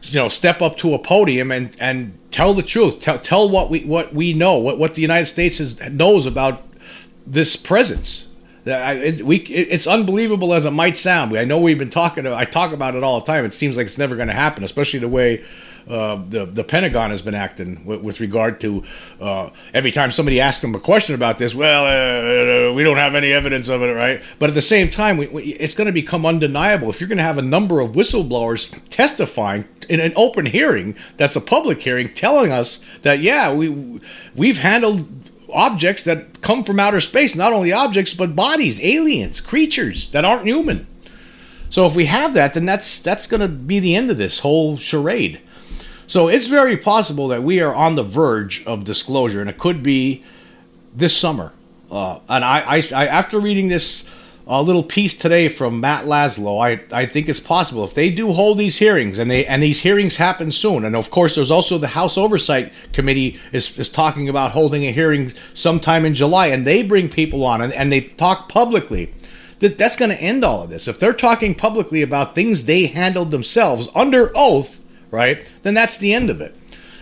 you 0.05 0.19
know, 0.19 0.29
step 0.29 0.63
up 0.63 0.79
to 0.79 0.95
a 0.95 0.99
podium 0.99 1.51
and, 1.51 1.77
and 1.79 2.19
tell 2.31 2.55
the 2.55 2.63
truth, 2.63 3.01
tell, 3.01 3.19
tell 3.19 3.47
what 3.47 3.69
we 3.69 3.85
what 3.85 4.15
we 4.15 4.33
know, 4.33 4.57
what, 4.57 4.79
what 4.79 4.95
the 4.95 5.03
United 5.03 5.27
States 5.27 5.61
is, 5.61 5.79
knows 5.91 6.25
about 6.25 6.63
this 7.27 7.57
presence 7.57 8.26
we, 8.67 9.37
it's 9.37 9.87
unbelievable 9.87 10.53
as 10.53 10.65
it 10.65 10.73
might 10.73 10.99
sound. 10.99 11.37
I 11.39 11.45
know 11.45 11.59
we've 11.59 11.79
been 11.79 11.91
talking. 11.91 12.27
I 12.27 12.45
talk 12.45 12.73
about 12.73 12.97
it 12.97 13.05
all 13.05 13.21
the 13.21 13.27
time. 13.27 13.45
It 13.45 13.55
seems 13.55 13.77
like 13.77 13.87
it's 13.87 13.99
never 13.99 14.17
going 14.17 14.29
to 14.29 14.35
happen, 14.35 14.65
especially 14.65 14.99
the 14.99 15.09
way 15.09 15.45
uh, 15.89 16.21
the 16.29 16.47
the 16.47 16.65
Pentagon 16.65 17.11
has 17.11 17.23
been 17.23 17.35
acting 17.35 17.85
with, 17.85 18.01
with 18.01 18.19
regard 18.19 18.61
to 18.63 18.83
uh, 19.21 19.51
every 19.73 19.93
time 19.93 20.11
somebody 20.11 20.41
asks 20.41 20.61
them 20.63 20.75
a 20.75 20.81
question 20.81 21.15
about 21.15 21.39
this. 21.39 21.55
Well, 21.55 21.85
uh, 21.87 22.73
we 22.73 22.83
don't 22.83 22.97
have 22.97 23.15
any 23.15 23.33
evidence 23.33 23.69
of 23.69 23.83
it, 23.83 23.93
right? 23.93 24.21
But 24.41 24.49
at 24.49 24.57
the 24.57 24.63
same 24.63 24.91
time, 24.91 25.17
we, 25.17 25.29
we, 25.29 25.43
it's 25.55 25.75
going 25.75 25.87
to 25.87 25.93
become 25.93 26.27
undeniable 26.27 26.91
if 26.91 27.01
you're 27.01 27.09
going 27.09 27.19
to 27.19 27.25
have 27.25 27.39
a 27.39 27.43
number 27.43 27.79
of 27.79 27.93
whistleblowers 27.93 28.77
testifying 28.91 29.69
in 29.89 30.01
an 30.01 30.13
open 30.17 30.47
hearing. 30.47 30.97
That's 31.19 31.37
a 31.37 31.41
public 31.41 31.81
hearing, 31.83 32.13
telling 32.13 32.51
us 32.51 32.81
that 33.03 33.21
yeah, 33.21 33.55
we 33.55 34.01
we've 34.35 34.59
handled 34.59 35.26
objects 35.53 36.05
that 36.05 36.41
come 36.41 36.65
from 36.65 36.81
outer 36.81 37.01
space. 37.01 37.35
Not 37.35 37.53
only 37.53 37.73
objects, 37.73 38.15
but 38.15 38.37
bodies, 38.37 38.81
aliens, 38.83 39.41
creatures 39.41 40.11
that 40.11 40.25
aren't 40.25 40.47
human. 40.47 40.87
So 41.71 41.87
if 41.87 41.97
we 41.97 42.07
have 42.07 42.35
that, 42.35 42.55
then 42.55 42.65
that's 42.65 42.99
that's 42.99 43.27
going 43.27 43.41
to 43.41 43.49
be 43.49 43.81
the 43.81 43.97
end 43.97 44.11
of 44.11 44.19
this 44.19 44.41
whole 44.41 44.77
charade. 44.77 45.41
So 46.07 46.29
it's 46.29 46.47
very 46.47 46.77
possible 46.77 47.29
that 47.29 47.43
we 47.43 47.61
are 47.61 47.75
on 47.75 47.97
the 47.97 48.05
verge 48.05 48.65
of 48.65 48.85
disclosure, 48.85 49.41
and 49.41 49.51
it 49.51 49.59
could 49.59 49.83
be 49.83 50.25
this 50.95 51.17
summer. 51.17 51.53
Uh, 51.91 52.21
and 52.29 52.45
I, 52.45 52.77
I, 52.77 52.83
I, 52.95 53.07
after 53.07 53.41
reading 53.41 53.69
this 53.69 54.05
a 54.47 54.63
little 54.63 54.83
piece 54.85 55.15
today 55.15 55.49
from 55.49 55.81
Matt 55.81 56.05
Laslo. 56.05 56.63
I, 56.65 56.81
I 56.97 57.05
think 57.05 57.29
it's 57.29 57.41
possible 57.41 57.85
if 57.85 57.95
they 57.95 58.11
do 58.11 58.33
hold 58.33 58.59
these 58.59 58.79
hearings 58.79 59.19
and 59.19 59.29
they 59.29 59.45
and 59.45 59.61
these 59.63 59.81
hearings 59.81 60.17
happen 60.17 60.53
soon. 60.53 60.85
And 60.85 60.95
of 60.95 61.11
course, 61.11 61.35
there's 61.35 61.51
also 61.51 61.79
the 61.79 61.89
House 61.89 62.17
Oversight 62.17 62.73
Committee 62.93 63.41
is, 63.53 63.77
is 63.77 63.89
talking 63.89 64.29
about 64.29 64.53
holding 64.53 64.85
a 64.87 64.93
hearing 64.93 65.33
sometime 65.53 66.05
in 66.05 66.15
July, 66.15 66.47
and 66.47 66.65
they 66.65 66.85
bring 66.85 67.09
people 67.09 67.45
on 67.45 67.61
and, 67.61 67.73
and 67.73 67.91
they 67.91 68.03
talk 68.03 68.49
publicly. 68.49 69.13
That 69.59 69.79
that's 69.79 69.97
going 69.97 70.11
to 70.11 70.21
end 70.21 70.45
all 70.45 70.63
of 70.63 70.71
this. 70.71 70.87
If 70.87 71.01
they're 71.01 71.15
talking 71.15 71.55
publicly 71.55 72.03
about 72.03 72.35
things 72.35 72.65
they 72.65 72.87
handled 72.87 73.31
themselves 73.31 73.89
under 73.95 74.31
oath, 74.35 74.81
right? 75.11 75.51
Then 75.63 75.75
that's 75.75 75.99
the 75.99 76.13
end 76.13 76.31
of 76.31 76.41
it. 76.41 76.55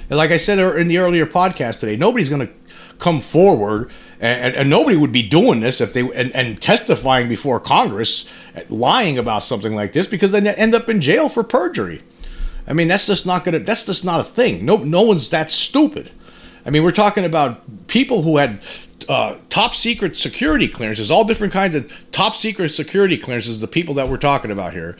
And 0.09 0.17
like 0.17 0.31
I 0.31 0.37
said 0.37 0.59
in 0.79 0.89
the 0.89 0.99
earlier 0.99 1.27
podcast 1.27 1.81
today, 1.81 1.97
nobody's 1.97 2.29
going 2.29 2.47
to 2.47 2.53
come 2.99 3.21
forward 3.21 3.91
and, 4.25 4.55
and, 4.57 4.71
nobody 4.71 4.97
would 4.97 5.13
be 5.13 5.23
doing 5.23 5.61
this 5.61 5.81
if 5.81 5.93
they 5.93 6.01
and, 6.01 6.35
and, 6.35 6.61
testifying 6.61 7.29
before 7.29 7.61
Congress, 7.61 8.25
lying 8.69 9.19
about 9.19 9.43
something 9.43 9.75
like 9.75 9.93
this, 9.93 10.07
because 10.07 10.33
then 10.33 10.45
they 10.45 10.55
end 10.55 10.75
up 10.75 10.89
in 10.89 11.01
jail 11.01 11.29
for 11.29 11.45
perjury. 11.45 12.03
I 12.67 12.73
mean, 12.73 12.89
that's 12.89 13.07
just 13.07 13.27
not 13.27 13.45
gonna. 13.45 13.59
That's 13.59 13.85
just 13.85 14.05
not 14.05 14.21
a 14.21 14.25
thing. 14.25 14.65
No, 14.65 14.79
no 14.79 15.03
one's 15.03 15.29
that 15.31 15.51
stupid. 15.51 16.11
I 16.65 16.71
mean, 16.71 16.83
we're 16.83 16.93
talking 16.93 17.27
about 17.27 17.87
people 17.87 18.23
who 18.23 18.39
had 18.39 18.61
uh, 19.09 19.37
top 19.51 19.75
secret 19.75 20.17
security 20.17 20.69
clearances, 20.69 21.11
all 21.11 21.25
different 21.25 21.53
kinds 21.53 21.75
of 21.75 21.93
top 22.11 22.35
secret 22.35 22.71
security 22.71 23.19
clearances. 23.19 23.61
The 23.61 23.69
people 23.69 23.95
that 23.95 24.09
we're 24.09 24.17
talking 24.17 24.51
about 24.51 24.73
here, 24.73 24.97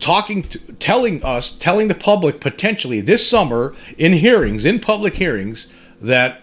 talking, 0.00 0.44
to, 0.44 0.58
telling 0.74 1.22
us, 1.22 1.50
telling 1.50 1.88
the 1.88 1.94
public 1.94 2.40
potentially 2.40 3.02
this 3.02 3.28
summer 3.28 3.74
in 3.98 4.14
hearings, 4.14 4.64
in 4.64 4.80
public 4.80 5.16
hearings, 5.16 5.66
that 6.00 6.42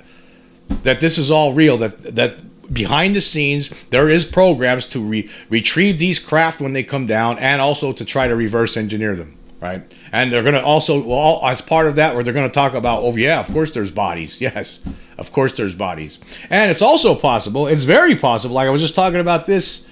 that 0.84 1.02
this 1.02 1.18
is 1.18 1.30
all 1.32 1.54
real. 1.54 1.78
That 1.78 2.16
that 2.16 2.74
behind 2.74 3.16
the 3.16 3.22
scenes 3.22 3.86
there 3.86 4.10
is 4.10 4.26
programs 4.26 4.88
to 4.88 5.00
re- 5.00 5.30
retrieve 5.50 5.98
these 5.98 6.20
craft 6.20 6.62
when 6.62 6.74
they 6.74 6.84
come 6.84 7.06
down, 7.06 7.38
and 7.40 7.62
also 7.62 7.92
to 7.94 8.06
try 8.06 8.28
to 8.28 8.36
reverse 8.36 8.78
engineer 8.78 9.16
them. 9.16 9.36
Right, 9.62 9.84
and 10.14 10.32
they're 10.32 10.44
going 10.44 10.56
to 10.56 10.64
also, 10.64 11.04
well, 11.04 11.42
as 11.44 11.60
part 11.60 11.88
of 11.88 11.96
that, 11.96 12.16
where 12.16 12.24
they're 12.24 12.34
going 12.34 12.48
to 12.48 12.54
talk 12.54 12.74
about, 12.74 13.04
oh 13.04 13.14
yeah, 13.18 13.42
of 13.42 13.48
course 13.48 13.72
there's 13.72 13.92
bodies. 13.92 14.40
Yes, 14.42 14.80
of 15.18 15.34
course 15.34 15.52
there's 15.54 15.76
bodies, 15.76 16.18
and 16.50 16.72
it's 16.72 16.82
also 16.82 17.14
possible. 17.14 17.68
It's 17.68 17.84
very 17.84 18.16
possible. 18.16 18.56
Like 18.56 18.68
I 18.68 18.70
was 18.70 18.82
just 18.82 18.96
talking 18.96 19.20
about 19.20 19.48
this 19.48 19.86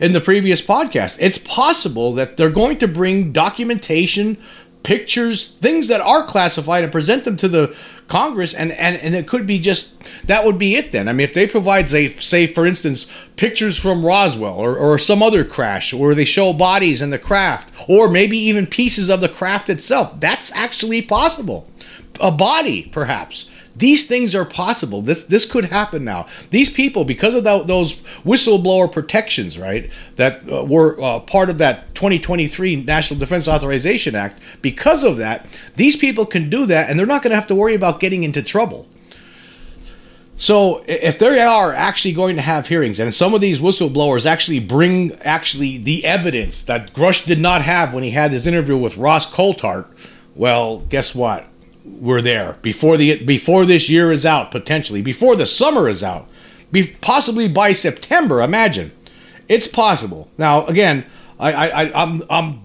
in 0.00 0.12
the 0.12 0.20
previous 0.20 0.60
podcast. 0.62 1.16
It's 1.20 1.38
possible 1.38 2.12
that 2.14 2.36
they're 2.36 2.50
going 2.50 2.78
to 2.78 2.88
bring 2.88 3.32
documentation, 3.32 4.36
pictures, 4.82 5.48
things 5.60 5.88
that 5.88 6.00
are 6.00 6.24
classified, 6.24 6.82
and 6.82 6.92
present 6.92 7.24
them 7.24 7.36
to 7.36 7.48
the 7.48 7.76
Congress, 8.08 8.54
and, 8.54 8.72
and, 8.72 8.96
and 8.96 9.14
it 9.14 9.28
could 9.28 9.46
be 9.46 9.58
just 9.58 9.94
that 10.26 10.44
would 10.44 10.58
be 10.58 10.76
it 10.76 10.92
then. 10.92 11.08
I 11.08 11.12
mean, 11.12 11.24
if 11.24 11.34
they 11.34 11.46
provide, 11.46 11.90
say, 11.90 12.14
say 12.16 12.46
for 12.46 12.64
instance, 12.66 13.06
pictures 13.36 13.78
from 13.78 14.04
Roswell 14.04 14.54
or, 14.54 14.76
or 14.76 14.98
some 14.98 15.22
other 15.22 15.44
crash, 15.44 15.92
or 15.92 16.14
they 16.14 16.24
show 16.24 16.52
bodies 16.52 17.02
in 17.02 17.10
the 17.10 17.18
craft, 17.18 17.72
or 17.88 18.08
maybe 18.08 18.38
even 18.38 18.66
pieces 18.66 19.10
of 19.10 19.20
the 19.20 19.28
craft 19.28 19.68
itself, 19.68 20.18
that's 20.20 20.50
actually 20.52 21.02
possible. 21.02 21.68
A 22.20 22.30
body, 22.30 22.84
perhaps. 22.90 23.46
These 23.78 24.06
things 24.06 24.34
are 24.34 24.44
possible. 24.44 25.02
This 25.02 25.22
this 25.24 25.44
could 25.44 25.66
happen 25.66 26.04
now. 26.04 26.26
These 26.50 26.70
people, 26.70 27.04
because 27.04 27.34
of 27.34 27.44
those 27.44 27.94
whistleblower 28.24 28.90
protections, 28.90 29.56
right, 29.56 29.90
that 30.16 30.42
uh, 30.50 30.64
were 30.64 31.00
uh, 31.00 31.20
part 31.20 31.48
of 31.48 31.58
that 31.58 31.94
2023 31.94 32.76
National 32.82 33.20
Defense 33.20 33.46
Authorization 33.46 34.14
Act, 34.14 34.40
because 34.62 35.04
of 35.04 35.16
that, 35.18 35.46
these 35.76 35.96
people 35.96 36.26
can 36.26 36.50
do 36.50 36.66
that, 36.66 36.90
and 36.90 36.98
they're 36.98 37.06
not 37.06 37.22
going 37.22 37.30
to 37.30 37.36
have 37.36 37.46
to 37.46 37.54
worry 37.54 37.74
about 37.74 38.00
getting 38.00 38.24
into 38.24 38.42
trouble. 38.42 38.88
So 40.36 40.84
if 40.86 41.18
they 41.18 41.40
are 41.40 41.72
actually 41.72 42.14
going 42.14 42.36
to 42.36 42.42
have 42.42 42.68
hearings, 42.68 43.00
and 43.00 43.12
some 43.12 43.34
of 43.34 43.40
these 43.40 43.60
whistleblowers 43.60 44.24
actually 44.24 44.60
bring 44.60 45.12
actually 45.22 45.78
the 45.78 46.04
evidence 46.04 46.62
that 46.62 46.94
Grusch 46.94 47.26
did 47.26 47.40
not 47.40 47.62
have 47.62 47.92
when 47.92 48.04
he 48.04 48.10
had 48.10 48.30
his 48.30 48.46
interview 48.46 48.76
with 48.76 48.96
Ross 48.96 49.30
Coulthart, 49.30 49.86
well, 50.36 50.78
guess 50.78 51.12
what? 51.12 51.48
We're 52.00 52.22
there 52.22 52.58
before 52.62 52.96
the 52.96 53.22
before 53.24 53.66
this 53.66 53.88
year 53.88 54.12
is 54.12 54.24
out 54.24 54.50
potentially 54.50 55.02
before 55.02 55.36
the 55.36 55.46
summer 55.46 55.88
is 55.88 56.02
out 56.02 56.28
be, 56.70 56.86
possibly 57.00 57.48
by 57.48 57.72
September 57.72 58.42
imagine. 58.42 58.92
It's 59.48 59.66
possible. 59.66 60.30
Now 60.38 60.66
again 60.66 61.06
I, 61.40 61.52
I, 61.52 62.02
I'm 62.02 62.22
I'm 62.30 62.62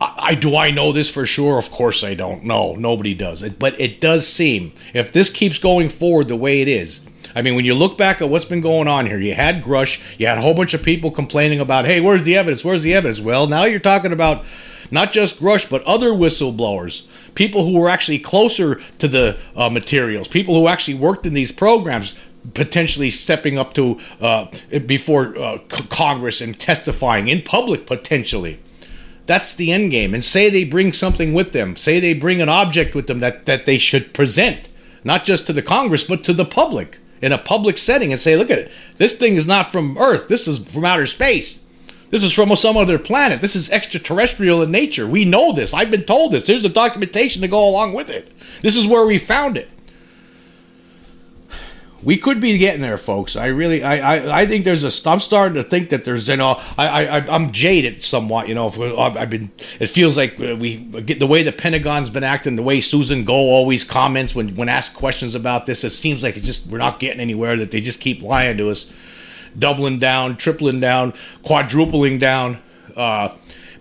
I, 0.00 0.14
I 0.18 0.34
do 0.34 0.56
I 0.56 0.70
know 0.70 0.92
this 0.92 1.10
for 1.10 1.26
sure? 1.26 1.58
Of 1.58 1.70
course 1.70 2.02
I 2.02 2.14
don't. 2.14 2.44
No 2.44 2.74
nobody 2.74 3.14
does. 3.14 3.42
It 3.42 3.58
but 3.58 3.78
it 3.80 4.00
does 4.00 4.26
seem 4.26 4.72
if 4.94 5.12
this 5.12 5.30
keeps 5.30 5.58
going 5.58 5.88
forward 5.88 6.28
the 6.28 6.36
way 6.36 6.60
it 6.60 6.68
is 6.68 7.02
I 7.36 7.42
mean, 7.42 7.54
when 7.54 7.66
you 7.66 7.74
look 7.74 7.98
back 7.98 8.22
at 8.22 8.30
what's 8.30 8.46
been 8.46 8.62
going 8.62 8.88
on 8.88 9.04
here, 9.04 9.20
you 9.20 9.34
had 9.34 9.62
Grusch, 9.62 10.00
you 10.16 10.26
had 10.26 10.38
a 10.38 10.40
whole 10.40 10.54
bunch 10.54 10.72
of 10.72 10.82
people 10.82 11.10
complaining 11.10 11.60
about, 11.60 11.84
hey, 11.84 12.00
where's 12.00 12.22
the 12.22 12.34
evidence? 12.34 12.64
Where's 12.64 12.82
the 12.82 12.94
evidence? 12.94 13.20
Well, 13.20 13.46
now 13.46 13.64
you're 13.64 13.78
talking 13.78 14.10
about 14.10 14.46
not 14.90 15.12
just 15.12 15.38
Grusch, 15.38 15.68
but 15.68 15.82
other 15.84 16.12
whistleblowers 16.12 17.02
people 17.36 17.64
who 17.64 17.78
were 17.78 17.88
actually 17.88 18.18
closer 18.18 18.80
to 18.98 19.06
the 19.06 19.38
uh, 19.54 19.70
materials, 19.70 20.26
people 20.26 20.58
who 20.58 20.66
actually 20.66 20.94
worked 20.94 21.24
in 21.24 21.34
these 21.34 21.52
programs, 21.52 22.14
potentially 22.54 23.10
stepping 23.10 23.58
up 23.58 23.74
to 23.74 24.00
uh, 24.20 24.46
before 24.86 25.36
uh, 25.38 25.58
Congress 25.88 26.40
and 26.40 26.58
testifying 26.58 27.28
in 27.28 27.42
public 27.42 27.86
potentially. 27.86 28.58
that's 29.26 29.54
the 29.54 29.72
end 29.72 29.90
game. 29.90 30.14
And 30.14 30.24
say 30.24 30.48
they 30.48 30.64
bring 30.64 30.92
something 30.92 31.34
with 31.34 31.52
them, 31.52 31.76
say 31.76 32.00
they 32.00 32.14
bring 32.14 32.40
an 32.40 32.48
object 32.48 32.94
with 32.94 33.06
them 33.08 33.20
that, 33.20 33.46
that 33.46 33.66
they 33.66 33.78
should 33.78 34.14
present, 34.14 34.68
not 35.04 35.24
just 35.24 35.46
to 35.46 35.52
the 35.52 35.62
Congress, 35.62 36.04
but 36.04 36.24
to 36.24 36.32
the 36.32 36.44
public 36.44 36.98
in 37.20 37.32
a 37.32 37.38
public 37.38 37.76
setting 37.76 38.12
and 38.12 38.20
say, 38.20 38.36
look 38.36 38.50
at 38.50 38.58
it, 38.58 38.70
this 38.98 39.14
thing 39.14 39.36
is 39.36 39.46
not 39.46 39.72
from 39.72 39.98
Earth, 39.98 40.28
this 40.28 40.46
is 40.46 40.58
from 40.58 40.84
outer 40.84 41.06
space. 41.06 41.58
This 42.10 42.22
is 42.22 42.32
from 42.32 42.54
some 42.56 42.76
other 42.76 42.98
planet. 42.98 43.40
This 43.40 43.56
is 43.56 43.70
extraterrestrial 43.70 44.62
in 44.62 44.70
nature. 44.70 45.06
We 45.06 45.24
know 45.24 45.52
this. 45.52 45.74
I've 45.74 45.90
been 45.90 46.04
told 46.04 46.32
this. 46.32 46.46
There's 46.46 46.64
a 46.64 46.68
documentation 46.68 47.42
to 47.42 47.48
go 47.48 47.68
along 47.68 47.94
with 47.94 48.10
it. 48.10 48.32
This 48.62 48.76
is 48.76 48.86
where 48.86 49.04
we 49.04 49.18
found 49.18 49.56
it 49.56 49.68
we 52.06 52.16
could 52.16 52.40
be 52.40 52.56
getting 52.56 52.82
there, 52.82 52.98
folks. 52.98 53.34
I 53.34 53.46
really, 53.46 53.82
I, 53.82 53.96
I, 53.96 54.42
I 54.42 54.46
think 54.46 54.64
there's 54.64 54.84
a. 54.84 55.10
I'm 55.10 55.18
starting 55.18 55.54
to 55.60 55.68
think 55.68 55.88
that 55.88 56.04
there's, 56.04 56.28
you 56.28 56.36
know, 56.36 56.60
I, 56.78 57.06
I, 57.06 57.34
I'm 57.34 57.50
jaded 57.50 58.04
somewhat. 58.04 58.46
You 58.46 58.54
know, 58.54 58.68
I've 58.96 59.28
been. 59.28 59.50
It 59.80 59.88
feels 59.88 60.16
like 60.16 60.38
we 60.38 60.76
get 60.76 61.18
the 61.18 61.26
way 61.26 61.42
the 61.42 61.50
Pentagon's 61.50 62.08
been 62.08 62.22
acting, 62.22 62.54
the 62.54 62.62
way 62.62 62.80
Susan 62.80 63.24
Gough 63.24 63.34
always 63.34 63.82
comments 63.82 64.36
when 64.36 64.54
when 64.54 64.68
asked 64.68 64.94
questions 64.94 65.34
about 65.34 65.66
this. 65.66 65.82
It 65.82 65.90
seems 65.90 66.22
like 66.22 66.36
it 66.36 66.44
just 66.44 66.68
we're 66.68 66.78
not 66.78 67.00
getting 67.00 67.20
anywhere. 67.20 67.56
That 67.56 67.72
they 67.72 67.80
just 67.80 68.00
keep 68.00 68.22
lying 68.22 68.56
to 68.58 68.70
us, 68.70 68.86
doubling 69.58 69.98
down, 69.98 70.36
tripling 70.36 70.80
down, 70.80 71.14
quadrupling 71.42 72.18
down. 72.18 72.58
Uh, 72.96 73.30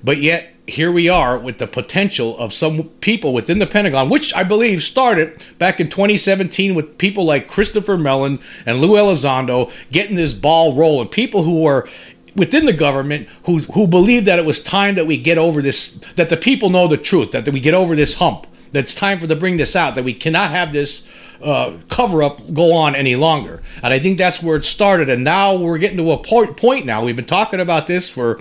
but 0.04 0.18
yet 0.18 0.56
here 0.68 0.92
we 0.92 1.08
are 1.10 1.38
with 1.38 1.60
the 1.60 1.68
potential 1.68 2.38
of 2.38 2.54
some 2.54 2.84
people 3.02 3.34
within 3.34 3.60
the 3.60 3.68
Pentagon, 3.68 4.10
which 4.10 4.34
I 4.34 4.44
believe 4.44 4.82
started 4.82 5.44
back 5.60 5.80
in 5.80 5.90
2017 5.90 6.74
with 6.74 6.98
people 6.98 7.26
like 7.26 7.48
Christopher 7.48 7.98
Mellon 7.98 8.40
and 8.66 8.80
Lou 8.80 8.92
Elizondo 8.92 9.72
getting 9.92 10.16
this 10.16 10.34
ball 10.34 10.74
rolling. 10.74 11.08
People 11.10 11.44
who 11.44 11.62
were 11.62 11.88
within 12.36 12.66
the 12.66 12.74
government 12.74 13.28
who 13.44 13.60
who 13.60 13.88
believed 13.88 14.26
that 14.26 14.40
it 14.40 14.46
was 14.46 14.62
time 14.62 14.96
that 14.96 15.08
we 15.08 15.18
get 15.18 15.38
over 15.38 15.62
this, 15.62 16.00
that 16.16 16.30
the 16.30 16.38
people 16.38 16.70
know 16.70 16.88
the 16.88 16.98
truth, 16.98 17.32
that 17.32 17.48
we 17.50 17.60
get 17.60 17.74
over 17.74 17.96
this 17.96 18.16
hump, 18.16 18.48
that 18.72 18.80
it's 18.80 18.96
time 18.96 19.20
for 19.20 19.28
to 19.28 19.36
bring 19.36 19.58
this 19.58 19.76
out, 19.76 19.96
that 19.96 20.04
we 20.04 20.14
cannot 20.14 20.50
have 20.50 20.72
this 20.72 21.06
uh, 21.42 21.74
cover 21.90 22.24
up 22.24 22.54
go 22.54 22.74
on 22.74 22.96
any 22.96 23.16
longer. 23.16 23.62
And 23.84 23.94
I 23.94 24.00
think 24.00 24.18
that's 24.18 24.42
where 24.42 24.58
it 24.58 24.66
started. 24.66 25.10
And 25.10 25.24
now 25.24 25.56
we're 25.56 25.78
getting 25.78 25.98
to 25.98 26.12
a 26.12 26.18
point, 26.18 26.58
point 26.58 26.86
now. 26.86 27.04
We've 27.04 27.16
been 27.16 27.26
talking 27.26 27.60
about 27.60 27.88
this 27.88 28.10
for 28.10 28.40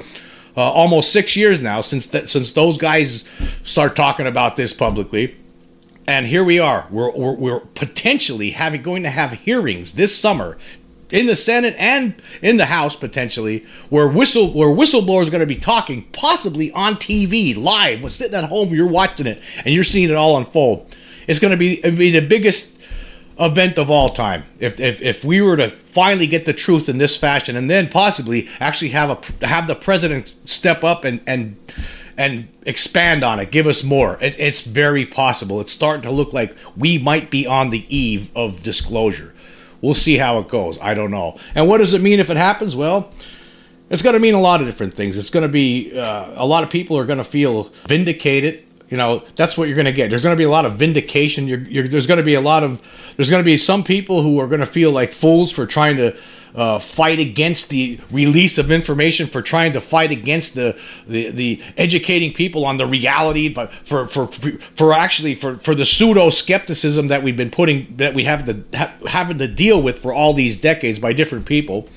uh, 0.56 0.70
almost 0.70 1.12
six 1.12 1.36
years 1.36 1.60
now 1.60 1.80
since 1.80 2.06
th- 2.06 2.28
since 2.28 2.52
those 2.52 2.78
guys 2.78 3.24
start 3.62 3.96
talking 3.96 4.26
about 4.26 4.56
this 4.56 4.72
publicly. 4.72 5.36
And 6.06 6.26
here 6.26 6.44
we 6.44 6.58
are. 6.58 6.86
We're, 6.90 7.12
we're, 7.16 7.32
we're 7.32 7.60
potentially 7.60 8.50
having 8.50 8.82
going 8.82 9.04
to 9.04 9.10
have 9.10 9.32
hearings 9.32 9.94
this 9.94 10.16
summer 10.16 10.58
in 11.10 11.26
the 11.26 11.36
Senate 11.36 11.74
and 11.78 12.14
in 12.42 12.56
the 12.56 12.66
House 12.66 12.96
potentially, 12.96 13.64
where 13.88 14.08
whistle 14.08 14.52
where 14.52 14.68
whistleblowers 14.68 15.28
are 15.28 15.30
going 15.30 15.40
to 15.40 15.46
be 15.46 15.56
talking, 15.56 16.02
possibly 16.12 16.70
on 16.72 16.96
TV 16.96 17.56
live. 17.56 18.02
We're 18.02 18.08
sitting 18.10 18.34
at 18.34 18.44
home, 18.44 18.74
you're 18.74 18.86
watching 18.86 19.26
it, 19.26 19.42
and 19.64 19.74
you're 19.74 19.84
seeing 19.84 20.10
it 20.10 20.16
all 20.16 20.36
unfold. 20.36 20.94
It's 21.26 21.38
going 21.38 21.52
to 21.52 21.56
be 21.56 21.80
be 21.80 22.10
the 22.10 22.20
biggest 22.20 22.73
event 23.38 23.78
of 23.78 23.90
all 23.90 24.10
time. 24.10 24.44
If, 24.58 24.80
if 24.80 25.00
if 25.02 25.24
we 25.24 25.40
were 25.40 25.56
to 25.56 25.70
finally 25.70 26.26
get 26.26 26.46
the 26.46 26.52
truth 26.52 26.88
in 26.88 26.98
this 26.98 27.16
fashion, 27.16 27.56
and 27.56 27.70
then 27.70 27.88
possibly 27.88 28.48
actually 28.60 28.90
have 28.90 29.10
a 29.10 29.46
have 29.46 29.66
the 29.66 29.74
president 29.74 30.34
step 30.44 30.84
up 30.84 31.04
and 31.04 31.20
and 31.26 31.56
and 32.16 32.48
expand 32.64 33.24
on 33.24 33.40
it, 33.40 33.50
give 33.50 33.66
us 33.66 33.82
more. 33.82 34.18
It, 34.20 34.36
it's 34.38 34.60
very 34.60 35.04
possible. 35.04 35.60
It's 35.60 35.72
starting 35.72 36.02
to 36.02 36.10
look 36.10 36.32
like 36.32 36.54
we 36.76 36.98
might 36.98 37.30
be 37.30 37.46
on 37.46 37.70
the 37.70 37.84
eve 37.94 38.30
of 38.36 38.62
disclosure. 38.62 39.34
We'll 39.80 39.94
see 39.94 40.16
how 40.16 40.38
it 40.38 40.48
goes. 40.48 40.78
I 40.80 40.94
don't 40.94 41.10
know. 41.10 41.38
And 41.54 41.68
what 41.68 41.78
does 41.78 41.92
it 41.92 42.00
mean 42.00 42.20
if 42.20 42.30
it 42.30 42.36
happens? 42.36 42.76
Well. 42.76 43.12
It's 43.90 44.00
going 44.00 44.14
to 44.14 44.20
mean 44.20 44.32
a 44.32 44.40
lot 44.40 44.62
of 44.62 44.66
different 44.66 44.94
things. 44.94 45.18
It's 45.18 45.28
going 45.28 45.42
to 45.42 45.48
be 45.48 45.92
uh, 45.96 46.42
a 46.42 46.46
lot 46.46 46.64
of 46.64 46.70
people 46.70 46.96
are 46.96 47.04
going 47.04 47.18
to 47.18 47.24
feel 47.24 47.64
vindicated 47.86 48.64
you 48.94 48.98
know 48.98 49.24
that's 49.34 49.58
what 49.58 49.66
you're 49.66 49.74
going 49.74 49.86
to 49.86 49.92
get. 49.92 50.08
There's 50.08 50.22
going 50.22 50.36
to 50.36 50.38
be 50.38 50.44
a 50.44 50.48
lot 50.48 50.64
of 50.64 50.76
vindication. 50.76 51.48
You're, 51.48 51.58
you're, 51.62 51.88
there's 51.88 52.06
going 52.06 52.18
to 52.18 52.22
be 52.22 52.34
a 52.34 52.40
lot 52.40 52.62
of 52.62 52.80
there's 53.16 53.28
going 53.28 53.40
to 53.40 53.44
be 53.44 53.56
some 53.56 53.82
people 53.82 54.22
who 54.22 54.38
are 54.38 54.46
going 54.46 54.60
to 54.60 54.66
feel 54.66 54.92
like 54.92 55.10
fools 55.10 55.50
for 55.50 55.66
trying 55.66 55.96
to 55.96 56.16
uh, 56.54 56.78
fight 56.78 57.18
against 57.18 57.70
the 57.70 57.98
release 58.12 58.56
of 58.56 58.70
information 58.70 59.26
for 59.26 59.42
trying 59.42 59.72
to 59.72 59.80
fight 59.80 60.12
against 60.12 60.54
the, 60.54 60.78
the 61.08 61.32
the 61.32 61.60
educating 61.76 62.32
people 62.32 62.64
on 62.64 62.76
the 62.76 62.86
reality 62.86 63.52
but 63.52 63.72
for 63.72 64.06
for 64.06 64.28
for 64.76 64.92
actually 64.92 65.34
for 65.34 65.56
for 65.56 65.74
the 65.74 65.84
pseudo 65.84 66.30
skepticism 66.30 67.08
that 67.08 67.24
we've 67.24 67.36
been 67.36 67.50
putting 67.50 67.92
that 67.96 68.14
we 68.14 68.22
have 68.22 68.44
to 68.44 68.62
ha, 68.78 68.94
having 69.08 69.38
to 69.38 69.48
deal 69.48 69.82
with 69.82 69.98
for 69.98 70.12
all 70.12 70.32
these 70.32 70.54
decades 70.54 71.00
by 71.00 71.12
different 71.12 71.46
people 71.46 71.88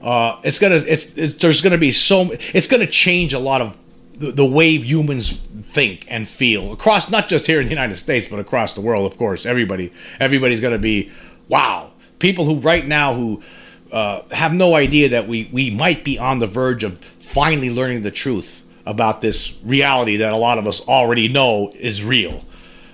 uh, 0.00 0.40
it's 0.42 0.58
gonna 0.58 0.76
it's, 0.76 1.14
it's 1.18 1.34
there's 1.34 1.60
gonna 1.60 1.76
be 1.76 1.92
so 1.92 2.30
it's 2.54 2.66
gonna 2.66 2.86
change 2.86 3.34
a 3.34 3.38
lot 3.38 3.60
of 3.60 3.76
the, 4.20 4.32
the 4.32 4.44
way 4.44 4.76
humans 4.76 5.32
think 5.72 6.04
and 6.08 6.28
feel 6.28 6.72
across 6.72 7.10
not 7.10 7.28
just 7.28 7.46
here 7.46 7.58
in 7.58 7.66
the 7.66 7.70
United 7.70 7.96
States 7.96 8.28
but 8.28 8.38
across 8.38 8.74
the 8.74 8.80
world. 8.80 9.10
Of 9.10 9.18
course, 9.18 9.46
everybody 9.46 9.92
everybody's 10.20 10.60
going 10.60 10.74
to 10.74 10.78
be 10.78 11.10
wow. 11.48 11.90
People 12.18 12.44
who 12.44 12.60
right 12.60 12.86
now 12.86 13.14
who 13.14 13.42
uh, 13.90 14.22
have 14.30 14.52
no 14.52 14.74
idea 14.74 15.08
that 15.08 15.26
we 15.26 15.48
we 15.50 15.70
might 15.70 16.04
be 16.04 16.18
on 16.18 16.38
the 16.38 16.46
verge 16.46 16.84
of 16.84 16.98
finally 17.18 17.70
learning 17.70 18.02
the 18.02 18.10
truth 18.10 18.62
about 18.84 19.22
this 19.22 19.54
reality 19.64 20.16
that 20.18 20.32
a 20.32 20.36
lot 20.36 20.58
of 20.58 20.66
us 20.66 20.80
already 20.82 21.28
know 21.28 21.72
is 21.76 22.04
real 22.04 22.44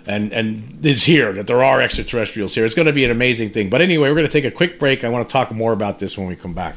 and 0.07 0.33
and 0.33 0.87
is 0.87 1.03
here 1.03 1.33
that 1.33 1.49
there 1.49 1.65
are 1.65 1.81
extraterrestrials 1.81 2.55
here. 2.55 2.65
It's 2.65 2.75
going 2.75 2.87
to 2.87 2.93
be 2.93 3.05
an 3.05 3.11
amazing 3.11 3.51
thing. 3.51 3.69
But 3.69 3.83
anyway, 3.83 4.09
we're 4.09 4.15
going 4.15 4.29
to 4.29 4.33
take 4.33 4.45
a 4.45 4.51
quick 4.53 4.79
break. 4.79 5.03
I 5.03 5.09
want 5.09 5.29
to 5.29 5.33
talk 5.33 5.51
more 5.51 5.73
about 5.73 5.99
this 5.99 6.17
when 6.17 6.29
we 6.29 6.37
come 6.37 6.55
back. 6.55 6.77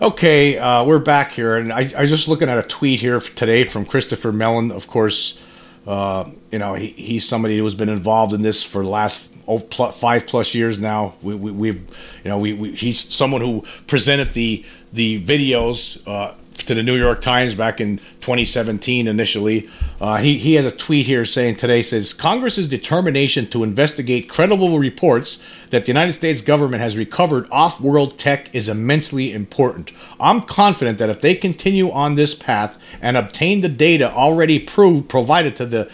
Okay, 0.00 0.56
uh, 0.56 0.84
we're 0.84 0.98
back 0.98 1.32
here, 1.32 1.56
and 1.56 1.70
I, 1.70 1.80
I 1.96 2.06
just 2.06 2.26
looking 2.26 2.48
at 2.48 2.56
a 2.56 2.62
tweet 2.62 3.00
here 3.00 3.20
today 3.20 3.62
from 3.62 3.84
Christopher 3.84 4.32
Mellon. 4.32 4.72
Of 4.72 4.86
course, 4.86 5.38
uh, 5.86 6.30
you 6.50 6.58
know 6.58 6.72
he, 6.74 6.88
he's 6.88 7.28
somebody 7.28 7.58
who's 7.58 7.74
been 7.74 7.90
involved 7.90 8.32
in 8.32 8.40
this 8.40 8.62
for 8.62 8.82
the 8.82 8.88
last 8.88 9.30
oh, 9.46 9.58
plus, 9.58 9.94
five 9.98 10.26
plus 10.26 10.54
years 10.54 10.80
now. 10.80 11.14
We, 11.20 11.34
we, 11.34 11.50
we 11.50 11.68
you 11.72 11.84
know, 12.24 12.38
we, 12.38 12.54
we, 12.54 12.72
he's 12.74 13.14
someone 13.14 13.42
who 13.42 13.64
presented 13.86 14.32
the 14.32 14.64
the 14.94 15.22
videos 15.22 16.00
uh, 16.06 16.34
to 16.54 16.74
the 16.74 16.82
New 16.82 16.96
York 16.96 17.20
Times 17.20 17.54
back 17.54 17.80
in 17.80 17.98
2017 18.20 19.06
initially. 19.06 19.68
Uh, 20.00 20.16
he, 20.18 20.38
he 20.38 20.54
has 20.54 20.64
a 20.64 20.70
tweet 20.70 21.06
here 21.06 21.24
saying 21.24 21.56
today 21.56 21.82
says 21.82 22.12
Congress's 22.12 22.68
determination 22.68 23.46
to 23.48 23.62
investigate 23.62 24.28
credible 24.28 24.78
reports 24.78 25.38
that 25.70 25.84
the 25.84 25.90
United 25.90 26.12
States 26.12 26.40
government 26.40 26.82
has 26.82 26.96
recovered 26.96 27.48
off-world 27.50 28.18
tech 28.18 28.54
is 28.54 28.68
immensely 28.68 29.32
important. 29.32 29.92
I'm 30.20 30.42
confident 30.42 30.98
that 30.98 31.10
if 31.10 31.20
they 31.20 31.34
continue 31.34 31.90
on 31.90 32.14
this 32.14 32.34
path 32.34 32.78
and 33.00 33.16
obtain 33.16 33.60
the 33.60 33.68
data 33.68 34.12
already 34.12 34.58
proved 34.58 35.08
provided 35.08 35.56
to 35.56 35.66
the 35.66 35.90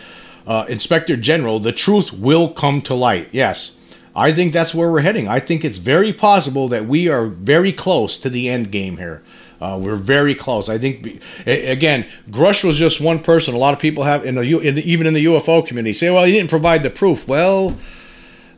uh, 0.46 0.64
Inspector 0.68 1.16
General, 1.18 1.60
the 1.60 1.72
truth 1.72 2.12
will 2.12 2.50
come 2.50 2.80
to 2.82 2.94
light. 2.94 3.28
Yes. 3.32 3.72
I 4.16 4.32
think 4.32 4.52
that's 4.52 4.74
where 4.74 4.90
we're 4.90 5.02
heading. 5.02 5.28
I 5.28 5.38
think 5.38 5.64
it's 5.64 5.78
very 5.78 6.12
possible 6.12 6.66
that 6.68 6.86
we 6.86 7.08
are 7.08 7.26
very 7.26 7.72
close 7.72 8.18
to 8.18 8.28
the 8.28 8.48
end 8.48 8.72
game 8.72 8.96
here. 8.96 9.22
Uh, 9.60 9.78
we're 9.80 9.96
very 9.96 10.34
close. 10.34 10.68
I 10.68 10.78
think 10.78 11.20
again, 11.46 12.06
Grusch 12.30 12.62
was 12.62 12.76
just 12.76 13.00
one 13.00 13.18
person. 13.18 13.54
A 13.54 13.58
lot 13.58 13.74
of 13.74 13.80
people 13.80 14.04
have 14.04 14.24
in 14.24 14.36
the, 14.36 14.42
in 14.42 14.76
the 14.76 14.90
even 14.90 15.06
in 15.06 15.14
the 15.14 15.24
UFO 15.24 15.66
community 15.66 15.92
say, 15.92 16.10
"Well, 16.10 16.24
he 16.24 16.32
didn't 16.32 16.50
provide 16.50 16.82
the 16.84 16.90
proof." 16.90 17.26
Well, 17.26 17.76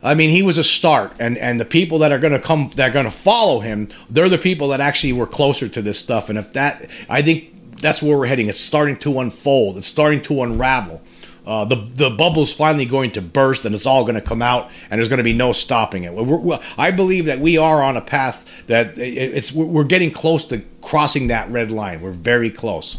I 0.03 0.13
mean, 0.13 0.29
he 0.29 0.43
was 0.43 0.57
a 0.57 0.63
start, 0.63 1.13
and 1.19 1.37
and 1.37 1.59
the 1.59 1.65
people 1.65 1.99
that 1.99 2.11
are 2.11 2.19
going 2.19 2.33
to 2.33 2.39
come, 2.39 2.71
that 2.75 2.89
are 2.89 2.93
going 2.93 3.05
to 3.05 3.11
follow 3.11 3.61
him, 3.61 3.89
they're 4.09 4.29
the 4.29 4.37
people 4.37 4.67
that 4.69 4.79
actually 4.79 5.13
were 5.13 5.27
closer 5.27 5.67
to 5.69 5.81
this 5.81 5.97
stuff. 5.97 6.29
And 6.29 6.37
if 6.37 6.53
that, 6.53 6.87
I 7.09 7.23
think 7.23 7.77
that's 7.81 8.01
where 8.01 8.17
we're 8.17 8.27
heading. 8.27 8.47
It's 8.47 8.59
starting 8.59 8.95
to 8.97 9.19
unfold. 9.19 9.77
It's 9.77 9.87
starting 9.87 10.21
to 10.23 10.43
unravel. 10.43 11.01
Uh, 11.45 11.65
the 11.65 11.75
the 11.95 12.09
bubble's 12.09 12.53
finally 12.53 12.85
going 12.85 13.11
to 13.11 13.21
burst 13.21 13.65
and 13.65 13.73
it's 13.73 13.87
all 13.87 14.03
going 14.03 14.15
to 14.15 14.21
come 14.21 14.43
out 14.43 14.69
and 14.89 14.99
there's 14.99 15.09
going 15.09 15.17
to 15.17 15.23
be 15.23 15.33
no 15.33 15.51
stopping 15.53 16.03
it. 16.03 16.13
We're, 16.13 16.37
we're, 16.37 16.59
I 16.77 16.91
believe 16.91 17.25
that 17.25 17.39
we 17.39 17.57
are 17.57 17.81
on 17.81 17.97
a 17.97 18.01
path 18.01 18.45
that 18.67 18.95
it's 18.97 19.51
we're 19.51 19.83
getting 19.83 20.11
close 20.11 20.45
to 20.45 20.61
crossing 20.81 21.27
that 21.27 21.49
red 21.49 21.71
line. 21.71 22.01
We're 22.01 22.11
very 22.11 22.51
close. 22.51 22.97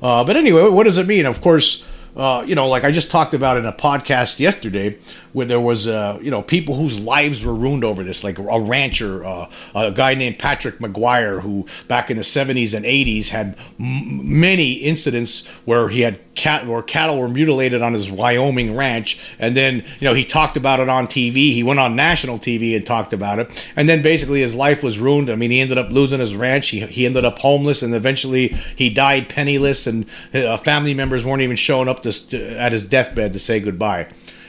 Uh, 0.00 0.22
but 0.22 0.36
anyway, 0.36 0.68
what 0.68 0.84
does 0.84 0.98
it 0.98 1.08
mean? 1.08 1.26
Of 1.26 1.40
course, 1.40 1.82
uh, 2.16 2.44
you 2.46 2.54
know, 2.54 2.68
like 2.68 2.84
I 2.84 2.90
just 2.90 3.10
talked 3.10 3.34
about 3.34 3.56
in 3.56 3.66
a 3.66 3.72
podcast 3.72 4.38
yesterday, 4.38 4.98
where 5.32 5.46
there 5.46 5.60
was, 5.60 5.86
uh, 5.86 6.18
you 6.20 6.30
know, 6.30 6.42
people 6.42 6.74
whose 6.74 6.98
lives 6.98 7.44
were 7.44 7.54
ruined 7.54 7.84
over 7.84 8.02
this, 8.02 8.24
like 8.24 8.38
a 8.38 8.60
rancher, 8.60 9.24
uh, 9.24 9.48
a 9.74 9.90
guy 9.92 10.14
named 10.14 10.38
Patrick 10.38 10.78
McGuire, 10.78 11.40
who 11.40 11.66
back 11.86 12.10
in 12.10 12.16
the 12.16 12.22
70s 12.22 12.74
and 12.74 12.84
80s 12.84 13.28
had 13.28 13.56
m- 13.78 14.40
many 14.40 14.72
incidents 14.72 15.44
where 15.64 15.88
he 15.88 16.00
had 16.00 16.18
cat 16.34 16.66
or 16.66 16.82
cattle 16.82 17.18
were 17.18 17.28
mutilated 17.28 17.82
on 17.82 17.92
his 17.92 18.10
Wyoming 18.10 18.74
ranch, 18.74 19.20
and 19.38 19.54
then 19.54 19.84
you 20.00 20.08
know 20.08 20.14
he 20.14 20.24
talked 20.24 20.56
about 20.56 20.80
it 20.80 20.88
on 20.88 21.06
TV. 21.06 21.52
He 21.52 21.62
went 21.62 21.80
on 21.80 21.94
national 21.94 22.38
TV 22.38 22.74
and 22.74 22.86
talked 22.86 23.12
about 23.12 23.38
it, 23.38 23.64
and 23.76 23.88
then 23.88 24.00
basically 24.00 24.40
his 24.40 24.54
life 24.54 24.82
was 24.82 24.98
ruined. 24.98 25.30
I 25.30 25.34
mean, 25.34 25.50
he 25.50 25.60
ended 25.60 25.76
up 25.76 25.90
losing 25.90 26.20
his 26.20 26.34
ranch. 26.34 26.68
He 26.70 26.80
he 26.86 27.04
ended 27.04 27.24
up 27.24 27.38
homeless, 27.38 27.82
and 27.82 27.94
eventually 27.94 28.48
he 28.76 28.88
died 28.88 29.28
penniless, 29.28 29.86
and 29.86 30.06
uh, 30.32 30.56
family 30.56 30.94
members 30.94 31.24
weren't 31.24 31.42
even 31.42 31.56
showing 31.56 31.88
up 31.88 31.97
to, 32.02 32.28
to, 32.28 32.58
at 32.58 32.72
his 32.72 32.84
deathbed 32.84 33.32
to 33.32 33.38
say 33.38 33.60
goodbye 33.60 34.08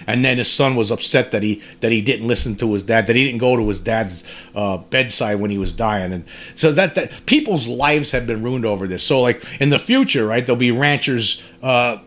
and 0.09 0.25
then 0.25 0.39
his 0.39 0.51
son 0.51 0.75
was 0.75 0.89
upset 0.89 1.31
that 1.31 1.43
he 1.43 1.61
that 1.81 1.91
he 1.91 2.01
didn't 2.01 2.27
listen 2.27 2.55
to 2.55 2.73
his 2.73 2.83
dad, 2.83 3.05
that 3.05 3.15
he 3.15 3.25
didn't 3.25 3.39
go 3.39 3.55
to 3.55 3.67
his 3.67 3.79
dad's 3.79 4.23
uh, 4.55 4.77
bedside 4.77 5.39
when 5.39 5.51
he 5.51 5.59
was 5.59 5.71
dying, 5.71 6.11
and 6.11 6.25
so 6.55 6.71
that 6.71 6.95
that 6.95 7.27
people's 7.27 7.67
lives 7.67 8.09
have 8.09 8.25
been 8.25 8.41
ruined 8.41 8.65
over 8.65 8.87
this. 8.87 9.03
So 9.03 9.21
like 9.21 9.45
in 9.61 9.69
the 9.69 9.77
future, 9.77 10.25
right, 10.25 10.43
there'll 10.43 10.57
be 10.57 10.71
ranchers 10.71 11.43
uh, 11.61 11.97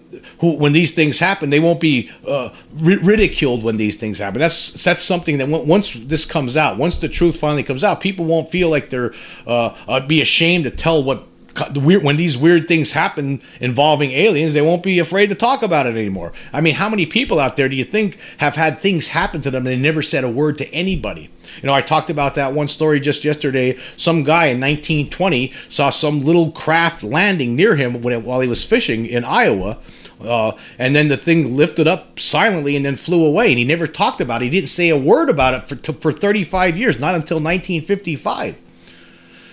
who, 0.41 0.55
when 0.55 0.73
these 0.73 0.91
things 0.91 1.21
happen, 1.21 1.51
they 1.51 1.61
won't 1.61 1.81
be 1.81 2.11
uh, 2.27 2.51
ri- 2.75 2.97
ridiculed 2.97 3.63
when 3.63 3.77
these 3.77 3.95
things 3.95 4.19
happen. 4.19 4.41
That's 4.41 4.83
that's 4.83 5.05
something 5.05 5.39
that 5.39 5.47
w- 5.47 5.65
once 5.65 5.93
this 5.95 6.25
comes 6.25 6.57
out, 6.57 6.79
once 6.79 6.97
the 6.97 7.09
truth 7.09 7.37
finally 7.37 7.63
comes 7.63 7.85
out, 7.85 8.01
people 8.01 8.25
won't 8.25 8.51
feel 8.51 8.69
like 8.69 8.91
they're 8.91 9.15
uh, 9.47 9.77
uh 9.87 10.05
be 10.05 10.21
ashamed 10.21 10.65
to 10.65 10.71
tell 10.73 11.05
what 11.05 11.29
the 11.71 11.81
weird 11.81 12.03
when 12.03 12.17
these 12.17 12.39
weird 12.39 12.69
things 12.69 12.93
happen 12.93 13.43
involving 13.61 14.11
aliens, 14.13 14.55
they 14.55 14.63
won't 14.63 14.83
be 14.83 14.99
afraid 14.99 15.29
to 15.29 15.35
talk 15.35 15.63
about 15.63 15.87
it 15.87 15.97
anymore. 15.97 16.33
I 16.53 16.61
mean, 16.61 16.75
how 16.75 16.89
many 16.89 17.07
people 17.07 17.39
out 17.39 17.57
there 17.57 17.69
do 17.69 17.77
you 17.77 17.85
think 17.85 18.19
have 18.39 18.57
had 18.57 18.81
things 18.81 19.09
happen 19.09 19.41
to 19.43 19.51
them 19.51 19.67
and 19.67 19.75
they 19.75 19.77
never 19.77 20.03
said 20.03 20.25
a 20.25 20.31
word 20.31 20.59
to 20.59 20.75
anybody? 20.75 21.31
You 21.61 21.67
know, 21.67 21.75
I 21.75 21.83
talked 21.83 22.11
about 22.11 22.35
that 22.37 22.55
one 22.55 22.69
story 22.69 23.01
just 23.01 23.25
yesterday. 23.25 23.79
Some 23.97 24.25
guy 24.25 24.47
in 24.47 24.61
1920 24.61 25.53
saw 25.69 25.91
some 25.91 26.23
little 26.23 26.51
craft 26.53 27.03
landing 27.03 27.55
near 27.55 27.77
him 27.77 28.01
when, 28.01 28.25
while 28.25 28.41
he 28.41 28.49
was 28.49 28.65
fishing 28.65 29.07
in 29.07 29.25
Iowa. 29.25 29.79
Uh, 30.21 30.53
and 30.79 30.95
then 30.95 31.09
the 31.09 31.17
thing 31.17 31.57
lifted 31.57 31.89
up 31.89 32.19
silently 32.19 32.77
and 32.77 32.85
then 32.85 32.97
flew 32.97 33.27
away. 33.27 33.49
And 33.49 33.59
he 33.59 33.65
never 33.65 33.87
talked 33.87 34.21
about 34.21 34.41
it. 34.41 34.47
He 34.47 34.51
didn't 34.51 34.69
say 34.69 34.89
a 34.89 34.97
word 34.97 35.29
about 35.29 35.55
it 35.55 35.85
for, 35.85 35.93
for 35.95 36.13
35 36.13 36.77
years, 36.79 36.99
not 36.99 37.15
until 37.15 37.37
1955. 37.37 38.57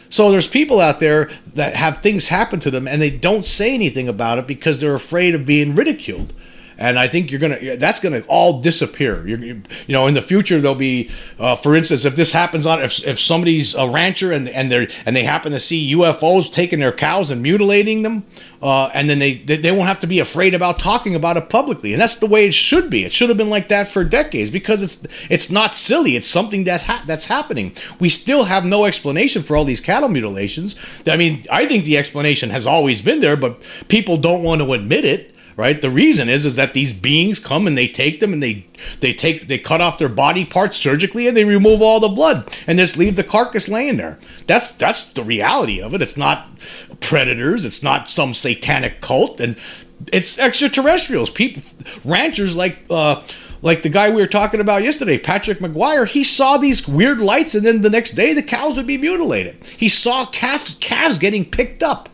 So 0.09 0.31
there's 0.31 0.47
people 0.47 0.79
out 0.79 0.99
there 0.99 1.29
that 1.53 1.75
have 1.75 1.99
things 1.99 2.27
happen 2.27 2.59
to 2.61 2.71
them 2.71 2.87
and 2.87 3.01
they 3.01 3.11
don't 3.11 3.45
say 3.45 3.73
anything 3.73 4.07
about 4.07 4.39
it 4.39 4.47
because 4.47 4.79
they're 4.79 4.95
afraid 4.95 5.35
of 5.35 5.45
being 5.45 5.75
ridiculed 5.75 6.33
and 6.79 6.97
I 6.97 7.09
think 7.09 7.29
you're 7.29 7.41
gonna 7.41 7.75
that's 7.75 7.99
gonna 7.99 8.23
all 8.27 8.61
disappear. 8.61 9.27
You're, 9.27 9.39
you, 9.39 9.61
you 9.85 9.93
know, 9.93 10.07
in 10.07 10.13
the 10.13 10.21
future 10.21 10.61
there'll 10.61 10.75
be, 10.75 11.11
uh, 11.37 11.57
for 11.57 11.75
instance, 11.75 12.05
if 12.05 12.15
this 12.15 12.31
happens 12.31 12.65
on 12.65 12.81
if, 12.81 13.05
if 13.05 13.19
somebody's 13.19 13.75
a 13.75 13.87
rancher 13.87 14.31
and 14.31 14.47
and 14.47 14.71
they 14.71 14.87
and 15.05 15.15
they 15.15 15.23
happen 15.23 15.51
to 15.51 15.59
see 15.59 15.93
UFOs 15.93 16.51
taking 16.51 16.79
their 16.79 16.93
cows 16.93 17.31
and 17.31 17.43
mutilating 17.43 18.03
them, 18.03 18.25
uh, 18.61 18.87
and 18.93 19.09
then 19.09 19.19
they, 19.19 19.39
they 19.39 19.57
they 19.57 19.71
won't 19.71 19.89
have 19.89 19.99
to 19.99 20.07
be 20.07 20.19
afraid 20.19 20.53
about 20.53 20.79
talking 20.79 21.15
about 21.15 21.35
it 21.35 21.49
publicly, 21.49 21.91
and 21.93 22.01
that's 22.01 22.15
the 22.15 22.27
way 22.27 22.47
it 22.47 22.53
should 22.53 22.89
be. 22.89 23.03
It 23.03 23.11
should 23.11 23.27
have 23.27 23.37
been 23.37 23.49
like 23.49 23.67
that 23.67 23.91
for 23.91 24.05
decades 24.05 24.49
because 24.49 24.81
it's 24.81 25.05
it's 25.29 25.51
not 25.51 25.75
silly. 25.75 26.15
It's 26.15 26.29
something 26.29 26.63
that 26.63 26.81
ha- 26.83 27.03
that's 27.05 27.25
happening. 27.25 27.73
We 27.99 28.07
still 28.07 28.45
have 28.45 28.63
no 28.63 28.85
explanation 28.85 29.43
for 29.43 29.57
all 29.57 29.65
these 29.65 29.81
cattle 29.81 30.09
mutilations. 30.09 30.77
I 31.05 31.17
mean, 31.17 31.45
I 31.51 31.65
think 31.65 31.83
the 31.83 31.97
explanation 31.97 32.51
has 32.51 32.65
always 32.65 33.01
been 33.01 33.19
there, 33.19 33.35
but 33.35 33.61
people 33.89 34.15
don't 34.15 34.43
want 34.43 34.61
to 34.61 34.71
admit 34.71 35.03
it 35.03 35.35
right? 35.59 35.81
The 35.81 35.89
reason 35.89 36.29
is 36.29 36.45
is 36.45 36.55
that 36.55 36.73
these 36.73 36.93
beings 36.93 37.37
come 37.37 37.67
and 37.67 37.77
they 37.77 37.89
take 37.89 38.21
them 38.21 38.31
and 38.31 38.41
they 38.41 38.65
they 39.01 39.13
take 39.13 39.47
they 39.47 39.57
cut 39.57 39.81
off 39.81 39.97
their 39.97 40.07
body 40.07 40.45
parts 40.45 40.77
surgically 40.77 41.27
and 41.27 41.35
they 41.35 41.43
remove 41.43 41.81
all 41.81 41.99
the 41.99 42.07
blood 42.07 42.49
and 42.65 42.79
just 42.79 42.95
leave 42.95 43.17
the 43.17 43.25
carcass 43.25 43.67
laying 43.67 43.97
there. 43.97 44.17
That's 44.47 44.71
that's 44.71 45.11
the 45.11 45.21
reality 45.21 45.81
of 45.81 45.93
it. 45.93 46.01
It's 46.01 46.15
not 46.15 46.47
predators. 47.01 47.65
It's 47.65 47.83
not 47.83 48.09
some 48.09 48.33
satanic 48.33 49.01
cult, 49.01 49.41
and 49.41 49.57
it's 50.13 50.39
extraterrestrials. 50.39 51.29
People, 51.29 51.61
ranchers 52.05 52.55
like. 52.55 52.77
uh 52.89 53.21
like 53.61 53.83
the 53.83 53.89
guy 53.89 54.09
we 54.09 54.21
were 54.21 54.25
talking 54.25 54.61
about 54.61 54.83
yesterday, 54.83 55.17
Patrick 55.17 55.59
McGuire, 55.59 56.07
he 56.07 56.23
saw 56.23 56.57
these 56.57 56.87
weird 56.87 57.19
lights, 57.19 57.55
and 57.55 57.65
then 57.65 57.81
the 57.81 57.89
next 57.89 58.11
day 58.11 58.33
the 58.33 58.41
cows 58.41 58.77
would 58.77 58.87
be 58.87 58.97
mutilated. 58.97 59.65
He 59.75 59.89
saw 59.89 60.25
calves, 60.27 60.77
calves 60.79 61.17
getting 61.17 61.43
picked 61.43 61.83
up 61.83 62.07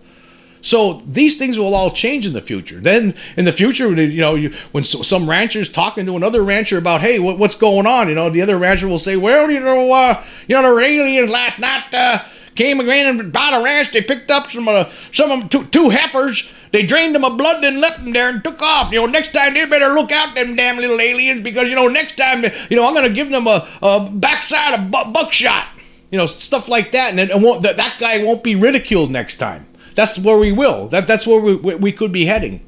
so 0.65 1.03
these 1.05 1.37
things 1.37 1.59
will 1.59 1.75
all 1.75 1.91
change 1.91 2.25
in 2.25 2.33
the 2.33 2.41
future. 2.41 2.79
Then 2.79 3.13
in 3.37 3.45
the 3.45 3.51
future, 3.51 3.93
you 3.93 4.19
know, 4.19 4.33
you, 4.33 4.51
when 4.71 4.83
some 4.83 5.29
rancher's 5.29 5.69
talking 5.69 6.07
to 6.07 6.15
another 6.15 6.43
rancher 6.43 6.79
about, 6.79 7.01
hey, 7.01 7.19
what, 7.19 7.37
what's 7.37 7.53
going 7.53 7.85
on? 7.85 8.09
You 8.09 8.15
know, 8.15 8.31
the 8.31 8.41
other 8.41 8.57
rancher 8.57 8.87
will 8.87 8.97
say, 8.97 9.15
well, 9.15 9.51
you 9.51 9.59
know, 9.59 9.91
uh, 9.91 10.23
you 10.47 10.59
know, 10.59 10.75
the 10.75 10.81
aliens 10.81 11.29
last 11.29 11.59
night 11.59 11.93
uh, 11.93 12.25
came 12.55 12.79
again 12.79 13.19
and 13.19 13.31
bought 13.31 13.53
a 13.53 13.63
ranch. 13.63 13.91
They 13.91 14.01
picked 14.01 14.31
up 14.31 14.49
some 14.49 14.67
uh, 14.67 14.89
some 15.11 15.29
of 15.29 15.39
them, 15.39 15.49
two, 15.49 15.65
two 15.67 15.89
heifers. 15.89 16.51
They 16.71 16.81
drained 16.81 17.13
them 17.13 17.23
of 17.23 17.37
blood 17.37 17.63
and 17.63 17.79
left 17.79 18.03
them 18.03 18.13
there 18.13 18.29
and 18.29 18.43
took 18.43 18.59
off. 18.59 18.91
You 18.91 19.01
know, 19.01 19.05
next 19.05 19.33
time 19.33 19.53
they 19.53 19.65
better 19.65 19.89
look 19.89 20.11
out 20.11 20.33
them 20.33 20.55
damn 20.55 20.77
little 20.77 20.99
aliens 20.99 21.41
because 21.41 21.69
you 21.69 21.75
know 21.75 21.87
next 21.87 22.17
time 22.17 22.43
you 22.43 22.75
know 22.75 22.87
I'm 22.87 22.95
gonna 22.95 23.11
give 23.11 23.29
them 23.29 23.45
a, 23.45 23.67
a 23.83 24.09
backside 24.11 24.79
of 24.79 25.13
buckshot. 25.13 25.67
You 26.09 26.17
know, 26.17 26.25
stuff 26.25 26.67
like 26.67 26.91
that, 26.93 27.11
and 27.11 27.19
then 27.19 27.27
that 27.61 27.97
guy 27.99 28.23
won't 28.23 28.43
be 28.43 28.55
ridiculed 28.55 29.11
next 29.11 29.35
time. 29.35 29.67
That's 29.95 30.19
where 30.19 30.37
we 30.37 30.51
will. 30.51 30.87
That 30.89 31.07
that's 31.07 31.25
where 31.25 31.39
we 31.39 31.55
we 31.55 31.91
could 31.91 32.11
be 32.11 32.25
heading. 32.25 32.61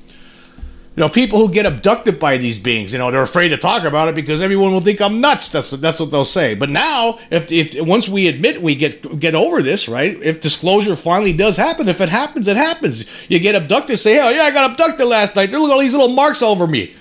You 0.97 1.01
know, 1.01 1.09
people 1.09 1.37
who 1.37 1.53
get 1.53 1.67
abducted 1.67 2.19
by 2.19 2.37
these 2.37 2.57
beings, 2.57 2.91
you 2.91 2.97
know, 2.97 3.11
they're 3.11 3.21
afraid 3.21 3.49
to 3.49 3.57
talk 3.57 3.83
about 3.83 4.07
it 4.07 4.15
because 4.15 4.41
everyone 4.41 4.71
will 4.71 4.81
think 4.81 4.99
I'm 4.99 5.21
nuts. 5.21 5.49
That's 5.49 5.69
that's 5.69 5.99
what 5.99 6.09
they'll 6.09 6.25
say. 6.25 6.55
But 6.55 6.71
now, 6.71 7.19
if 7.29 7.51
if 7.51 7.79
once 7.79 8.09
we 8.09 8.27
admit 8.27 8.63
we 8.63 8.73
get 8.73 9.19
get 9.19 9.35
over 9.35 9.61
this, 9.61 9.87
right? 9.87 10.17
If 10.23 10.41
disclosure 10.41 10.95
finally 10.95 11.33
does 11.33 11.55
happen, 11.55 11.87
if 11.87 12.01
it 12.01 12.09
happens, 12.09 12.47
it 12.47 12.57
happens. 12.57 13.05
You 13.29 13.37
get 13.37 13.53
abducted, 13.53 13.99
say, 13.99 14.19
"Oh 14.19 14.29
yeah, 14.29 14.43
I 14.43 14.51
got 14.51 14.71
abducted 14.71 15.05
last 15.05 15.35
night. 15.35 15.51
There 15.51 15.59
look 15.59 15.69
all 15.69 15.79
these 15.79 15.93
little 15.93 16.07
marks 16.07 16.41
all 16.41 16.53
over 16.53 16.65
me." 16.65 16.95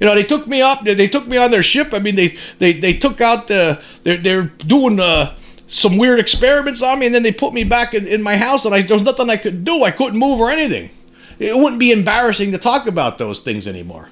You 0.00 0.06
know, 0.06 0.14
they 0.14 0.24
took 0.24 0.46
me 0.46 0.62
up. 0.62 0.82
They, 0.84 0.94
they 0.94 1.06
took 1.06 1.26
me 1.26 1.36
on 1.36 1.50
their 1.50 1.62
ship. 1.62 1.92
I 1.92 1.98
mean, 1.98 2.14
they 2.14 2.38
they 2.58 2.72
they 2.72 2.94
took 2.94 3.20
out 3.20 3.48
the. 3.48 3.82
They're 4.02 4.16
they're 4.16 4.44
doing 4.44 4.98
uh 4.98 5.36
some 5.72 5.96
weird 5.96 6.20
experiments 6.20 6.82
on 6.82 6.98
me, 6.98 7.06
and 7.06 7.14
then 7.14 7.22
they 7.22 7.32
put 7.32 7.54
me 7.54 7.64
back 7.64 7.94
in, 7.94 8.06
in 8.06 8.22
my 8.22 8.36
house, 8.36 8.66
and 8.66 8.74
I, 8.74 8.82
there 8.82 8.94
was 8.94 9.02
nothing 9.02 9.30
I 9.30 9.38
could 9.38 9.64
do. 9.64 9.82
I 9.82 9.90
couldn't 9.90 10.18
move 10.18 10.38
or 10.38 10.50
anything. 10.50 10.90
It 11.38 11.56
wouldn't 11.56 11.80
be 11.80 11.92
embarrassing 11.92 12.52
to 12.52 12.58
talk 12.58 12.86
about 12.86 13.16
those 13.16 13.40
things 13.40 13.66
anymore. 13.66 14.10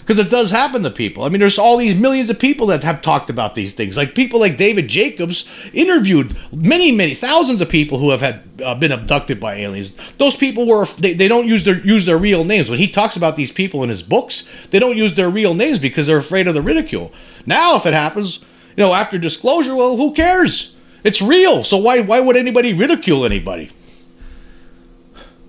Because 0.00 0.18
it 0.18 0.30
does 0.30 0.50
happen 0.50 0.82
to 0.82 0.90
people. 0.90 1.22
I 1.22 1.28
mean, 1.28 1.38
there's 1.38 1.58
all 1.58 1.76
these 1.76 1.94
millions 1.94 2.28
of 2.28 2.38
people 2.38 2.66
that 2.66 2.82
have 2.82 3.00
talked 3.02 3.30
about 3.30 3.54
these 3.54 3.72
things. 3.72 3.96
Like 3.96 4.16
people 4.16 4.40
like 4.40 4.56
David 4.56 4.88
Jacobs 4.88 5.44
interviewed 5.72 6.36
many, 6.52 6.90
many 6.90 7.14
thousands 7.14 7.60
of 7.60 7.68
people 7.68 7.98
who 7.98 8.10
have 8.10 8.20
had 8.20 8.42
uh, 8.62 8.74
been 8.74 8.90
abducted 8.90 9.38
by 9.38 9.54
aliens. 9.54 9.96
Those 10.18 10.36
people 10.36 10.66
were 10.66 10.86
they, 10.98 11.14
they 11.14 11.28
don't 11.28 11.46
use 11.46 11.64
their 11.64 11.80
use 11.86 12.04
their 12.04 12.18
real 12.18 12.42
names. 12.42 12.68
When 12.68 12.80
he 12.80 12.88
talks 12.88 13.16
about 13.16 13.36
these 13.36 13.52
people 13.52 13.84
in 13.84 13.90
his 13.90 14.02
books, 14.02 14.42
they 14.70 14.80
don't 14.80 14.96
use 14.96 15.14
their 15.14 15.30
real 15.30 15.54
names 15.54 15.78
because 15.78 16.08
they're 16.08 16.18
afraid 16.18 16.48
of 16.48 16.54
the 16.54 16.62
ridicule. 16.62 17.12
Now, 17.46 17.76
if 17.76 17.86
it 17.86 17.94
happens, 17.94 18.40
you 18.76 18.82
know, 18.82 18.94
after 18.94 19.18
disclosure, 19.18 19.76
well, 19.76 19.96
who 19.96 20.12
cares? 20.12 20.71
It's 21.04 21.20
real. 21.20 21.64
So 21.64 21.76
why 21.76 22.00
why 22.00 22.20
would 22.20 22.36
anybody 22.36 22.72
ridicule 22.72 23.24
anybody? 23.24 23.70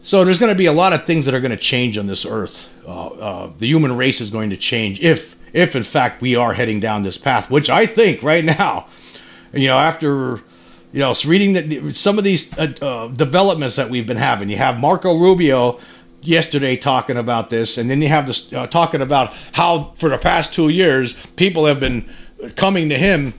So 0.02 0.26
there's 0.26 0.40
going 0.40 0.52
to 0.52 0.58
be 0.58 0.66
a 0.66 0.74
lot 0.74 0.92
of 0.92 1.06
things 1.06 1.26
that 1.26 1.34
are 1.34 1.40
going 1.40 1.52
to 1.52 1.58
change 1.58 1.98
on 1.98 2.08
this 2.08 2.26
earth. 2.26 2.70
Uh, 2.86 3.08
uh, 3.08 3.52
the 3.58 3.68
human 3.68 3.96
race 3.96 4.20
is 4.20 4.30
going 4.30 4.50
to 4.50 4.58
change 4.58 5.00
if 5.00 5.36
if 5.54 5.76
in 5.76 5.84
fact 5.84 6.22
we 6.22 6.36
are 6.36 6.54
heading 6.54 6.80
down 6.80 7.04
this 7.04 7.18
path, 7.18 7.50
which 7.50 7.70
I 7.70 7.86
think 7.86 8.22
right 8.22 8.44
now, 8.44 8.88
you 9.54 9.68
know, 9.68 9.78
after 9.78 10.42
you 10.92 11.00
know, 11.00 11.14
reading 11.26 11.54
the, 11.54 11.92
some 11.92 12.18
of 12.20 12.24
these 12.24 12.56
uh, 12.58 12.72
uh, 12.82 13.08
developments 13.08 13.76
that 13.78 13.90
we've 13.90 14.06
been 14.06 14.18
having. 14.18 14.48
You 14.48 14.58
have 14.58 14.80
Marco 14.80 15.18
Rubio 15.18 15.80
yesterday 16.22 16.78
talking 16.78 17.18
about 17.18 17.50
this, 17.50 17.78
and 17.78 17.90
then 17.90 18.02
you 18.02 18.10
have 18.10 18.28
this 18.28 18.54
uh, 18.54 18.68
talking 18.68 19.02
about 19.02 19.34
how 19.54 19.94
for 19.96 20.10
the 20.10 20.20
past 20.20 20.54
two 20.54 20.70
years 20.70 21.16
people 21.36 21.66
have 21.66 21.80
been 21.80 22.08
coming 22.56 22.90
to 22.90 22.98
him 22.98 23.34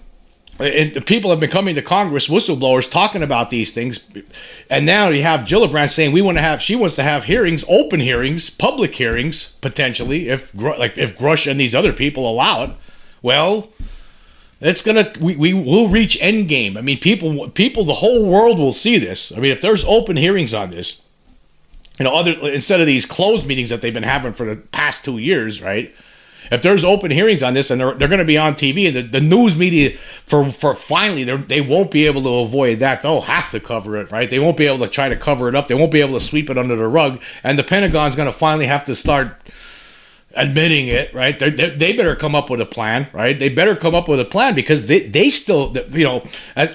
and 0.58 1.04
people 1.06 1.30
have 1.30 1.40
been 1.40 1.50
coming 1.50 1.74
to 1.74 1.82
Congress, 1.82 2.28
whistleblowers 2.28 2.90
talking 2.90 3.22
about 3.22 3.50
these 3.50 3.72
things, 3.72 4.00
and 4.70 4.86
now 4.86 5.08
you 5.08 5.22
have 5.22 5.40
Gillibrand 5.40 5.90
saying 5.90 6.12
we 6.12 6.22
want 6.22 6.38
to 6.38 6.42
have, 6.42 6.62
she 6.62 6.76
wants 6.76 6.94
to 6.96 7.02
have 7.02 7.24
hearings, 7.24 7.64
open 7.68 8.00
hearings, 8.00 8.50
public 8.50 8.94
hearings, 8.94 9.54
potentially, 9.60 10.28
if 10.28 10.54
like 10.54 10.96
if 10.96 11.18
Grusch 11.18 11.50
and 11.50 11.58
these 11.58 11.74
other 11.74 11.92
people 11.92 12.28
allow 12.28 12.62
it. 12.64 12.70
Well, 13.22 13.70
it's 14.60 14.82
gonna 14.82 15.12
we, 15.20 15.34
we 15.36 15.52
will 15.52 15.88
reach 15.88 16.18
endgame. 16.20 16.76
I 16.76 16.80
mean, 16.80 16.98
people 16.98 17.50
people 17.50 17.84
the 17.84 17.94
whole 17.94 18.24
world 18.24 18.58
will 18.58 18.72
see 18.72 18.98
this. 18.98 19.32
I 19.32 19.40
mean, 19.40 19.50
if 19.50 19.60
there's 19.60 19.84
open 19.84 20.16
hearings 20.16 20.54
on 20.54 20.70
this, 20.70 21.02
you 21.98 22.04
know, 22.04 22.14
other 22.14 22.32
instead 22.48 22.80
of 22.80 22.86
these 22.86 23.06
closed 23.06 23.46
meetings 23.46 23.70
that 23.70 23.82
they've 23.82 23.94
been 23.94 24.02
having 24.04 24.32
for 24.32 24.46
the 24.46 24.56
past 24.56 25.04
two 25.04 25.18
years, 25.18 25.60
right? 25.60 25.94
If 26.50 26.62
there's 26.62 26.84
open 26.84 27.10
hearings 27.10 27.42
on 27.42 27.54
this 27.54 27.70
and 27.70 27.80
they're, 27.80 27.94
they're 27.94 28.08
going 28.08 28.18
to 28.18 28.24
be 28.24 28.38
on 28.38 28.54
TV 28.54 28.86
and 28.86 28.96
the, 28.96 29.02
the 29.02 29.20
news 29.20 29.56
media 29.56 29.96
for 30.24 30.50
for 30.50 30.74
finally 30.74 31.24
they 31.24 31.60
won't 31.60 31.90
be 31.90 32.06
able 32.06 32.22
to 32.22 32.28
avoid 32.28 32.78
that. 32.80 33.02
They'll 33.02 33.22
have 33.22 33.50
to 33.50 33.60
cover 33.60 33.96
it 33.96 34.10
right? 34.10 34.28
They 34.28 34.38
won't 34.38 34.56
be 34.56 34.66
able 34.66 34.78
to 34.78 34.88
try 34.88 35.08
to 35.08 35.16
cover 35.16 35.48
it 35.48 35.54
up. 35.54 35.68
They 35.68 35.74
won't 35.74 35.92
be 35.92 36.00
able 36.00 36.14
to 36.14 36.24
sweep 36.24 36.50
it 36.50 36.58
under 36.58 36.76
the 36.76 36.88
rug. 36.88 37.22
And 37.42 37.58
the 37.58 37.64
Pentagon's 37.64 38.16
going 38.16 38.30
to 38.30 38.36
finally 38.36 38.66
have 38.66 38.84
to 38.86 38.94
start 38.94 39.36
admitting 40.36 40.88
it, 40.88 41.12
right? 41.14 41.38
They 41.38 41.50
they 41.50 41.92
better 41.92 42.16
come 42.16 42.34
up 42.34 42.50
with 42.50 42.60
a 42.60 42.66
plan, 42.66 43.08
right? 43.12 43.38
They 43.38 43.48
better 43.48 43.76
come 43.76 43.94
up 43.94 44.08
with 44.08 44.20
a 44.20 44.24
plan 44.24 44.54
because 44.54 44.86
they, 44.86 45.00
they 45.00 45.30
still, 45.30 45.74
you 45.90 46.04
know, 46.04 46.24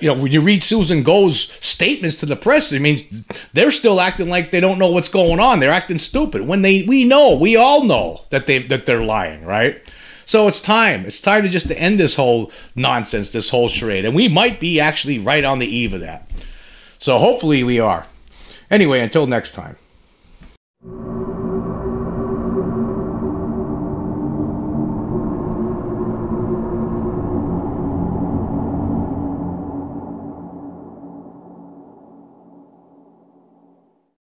you 0.01 0.13
know, 0.13 0.21
when 0.21 0.31
you 0.31 0.41
read 0.41 0.63
Susan 0.63 1.03
Gough's 1.03 1.51
statements 1.59 2.17
to 2.17 2.25
the 2.25 2.35
press, 2.35 2.73
I 2.73 2.79
mean, 2.79 3.25
they're 3.53 3.71
still 3.71 3.99
acting 3.99 4.29
like 4.29 4.51
they 4.51 4.59
don't 4.59 4.79
know 4.79 4.91
what's 4.91 5.09
going 5.09 5.39
on. 5.39 5.59
They're 5.59 5.71
acting 5.71 5.97
stupid 5.97 6.47
when 6.47 6.61
they, 6.61 6.83
we 6.83 7.05
know, 7.05 7.35
we 7.35 7.55
all 7.55 7.83
know 7.83 8.25
that 8.29 8.45
they 8.45 8.59
that 8.63 8.85
they're 8.85 9.03
lying, 9.03 9.45
right? 9.45 9.81
So 10.25 10.47
it's 10.47 10.61
time. 10.61 11.05
It's 11.05 11.21
time 11.21 11.41
to 11.41 11.49
just 11.49 11.67
to 11.69 11.79
end 11.79 11.99
this 11.99 12.15
whole 12.15 12.51
nonsense, 12.75 13.31
this 13.31 13.49
whole 13.49 13.67
charade, 13.67 14.05
and 14.05 14.15
we 14.15 14.27
might 14.27 14.59
be 14.59 14.79
actually 14.79 15.17
right 15.17 15.43
on 15.43 15.59
the 15.59 15.65
eve 15.65 15.93
of 15.93 16.01
that. 16.01 16.29
So 16.99 17.17
hopefully 17.17 17.63
we 17.63 17.79
are. 17.79 18.05
Anyway, 18.69 18.99
until 18.99 19.25
next 19.25 19.53
time. 19.53 19.77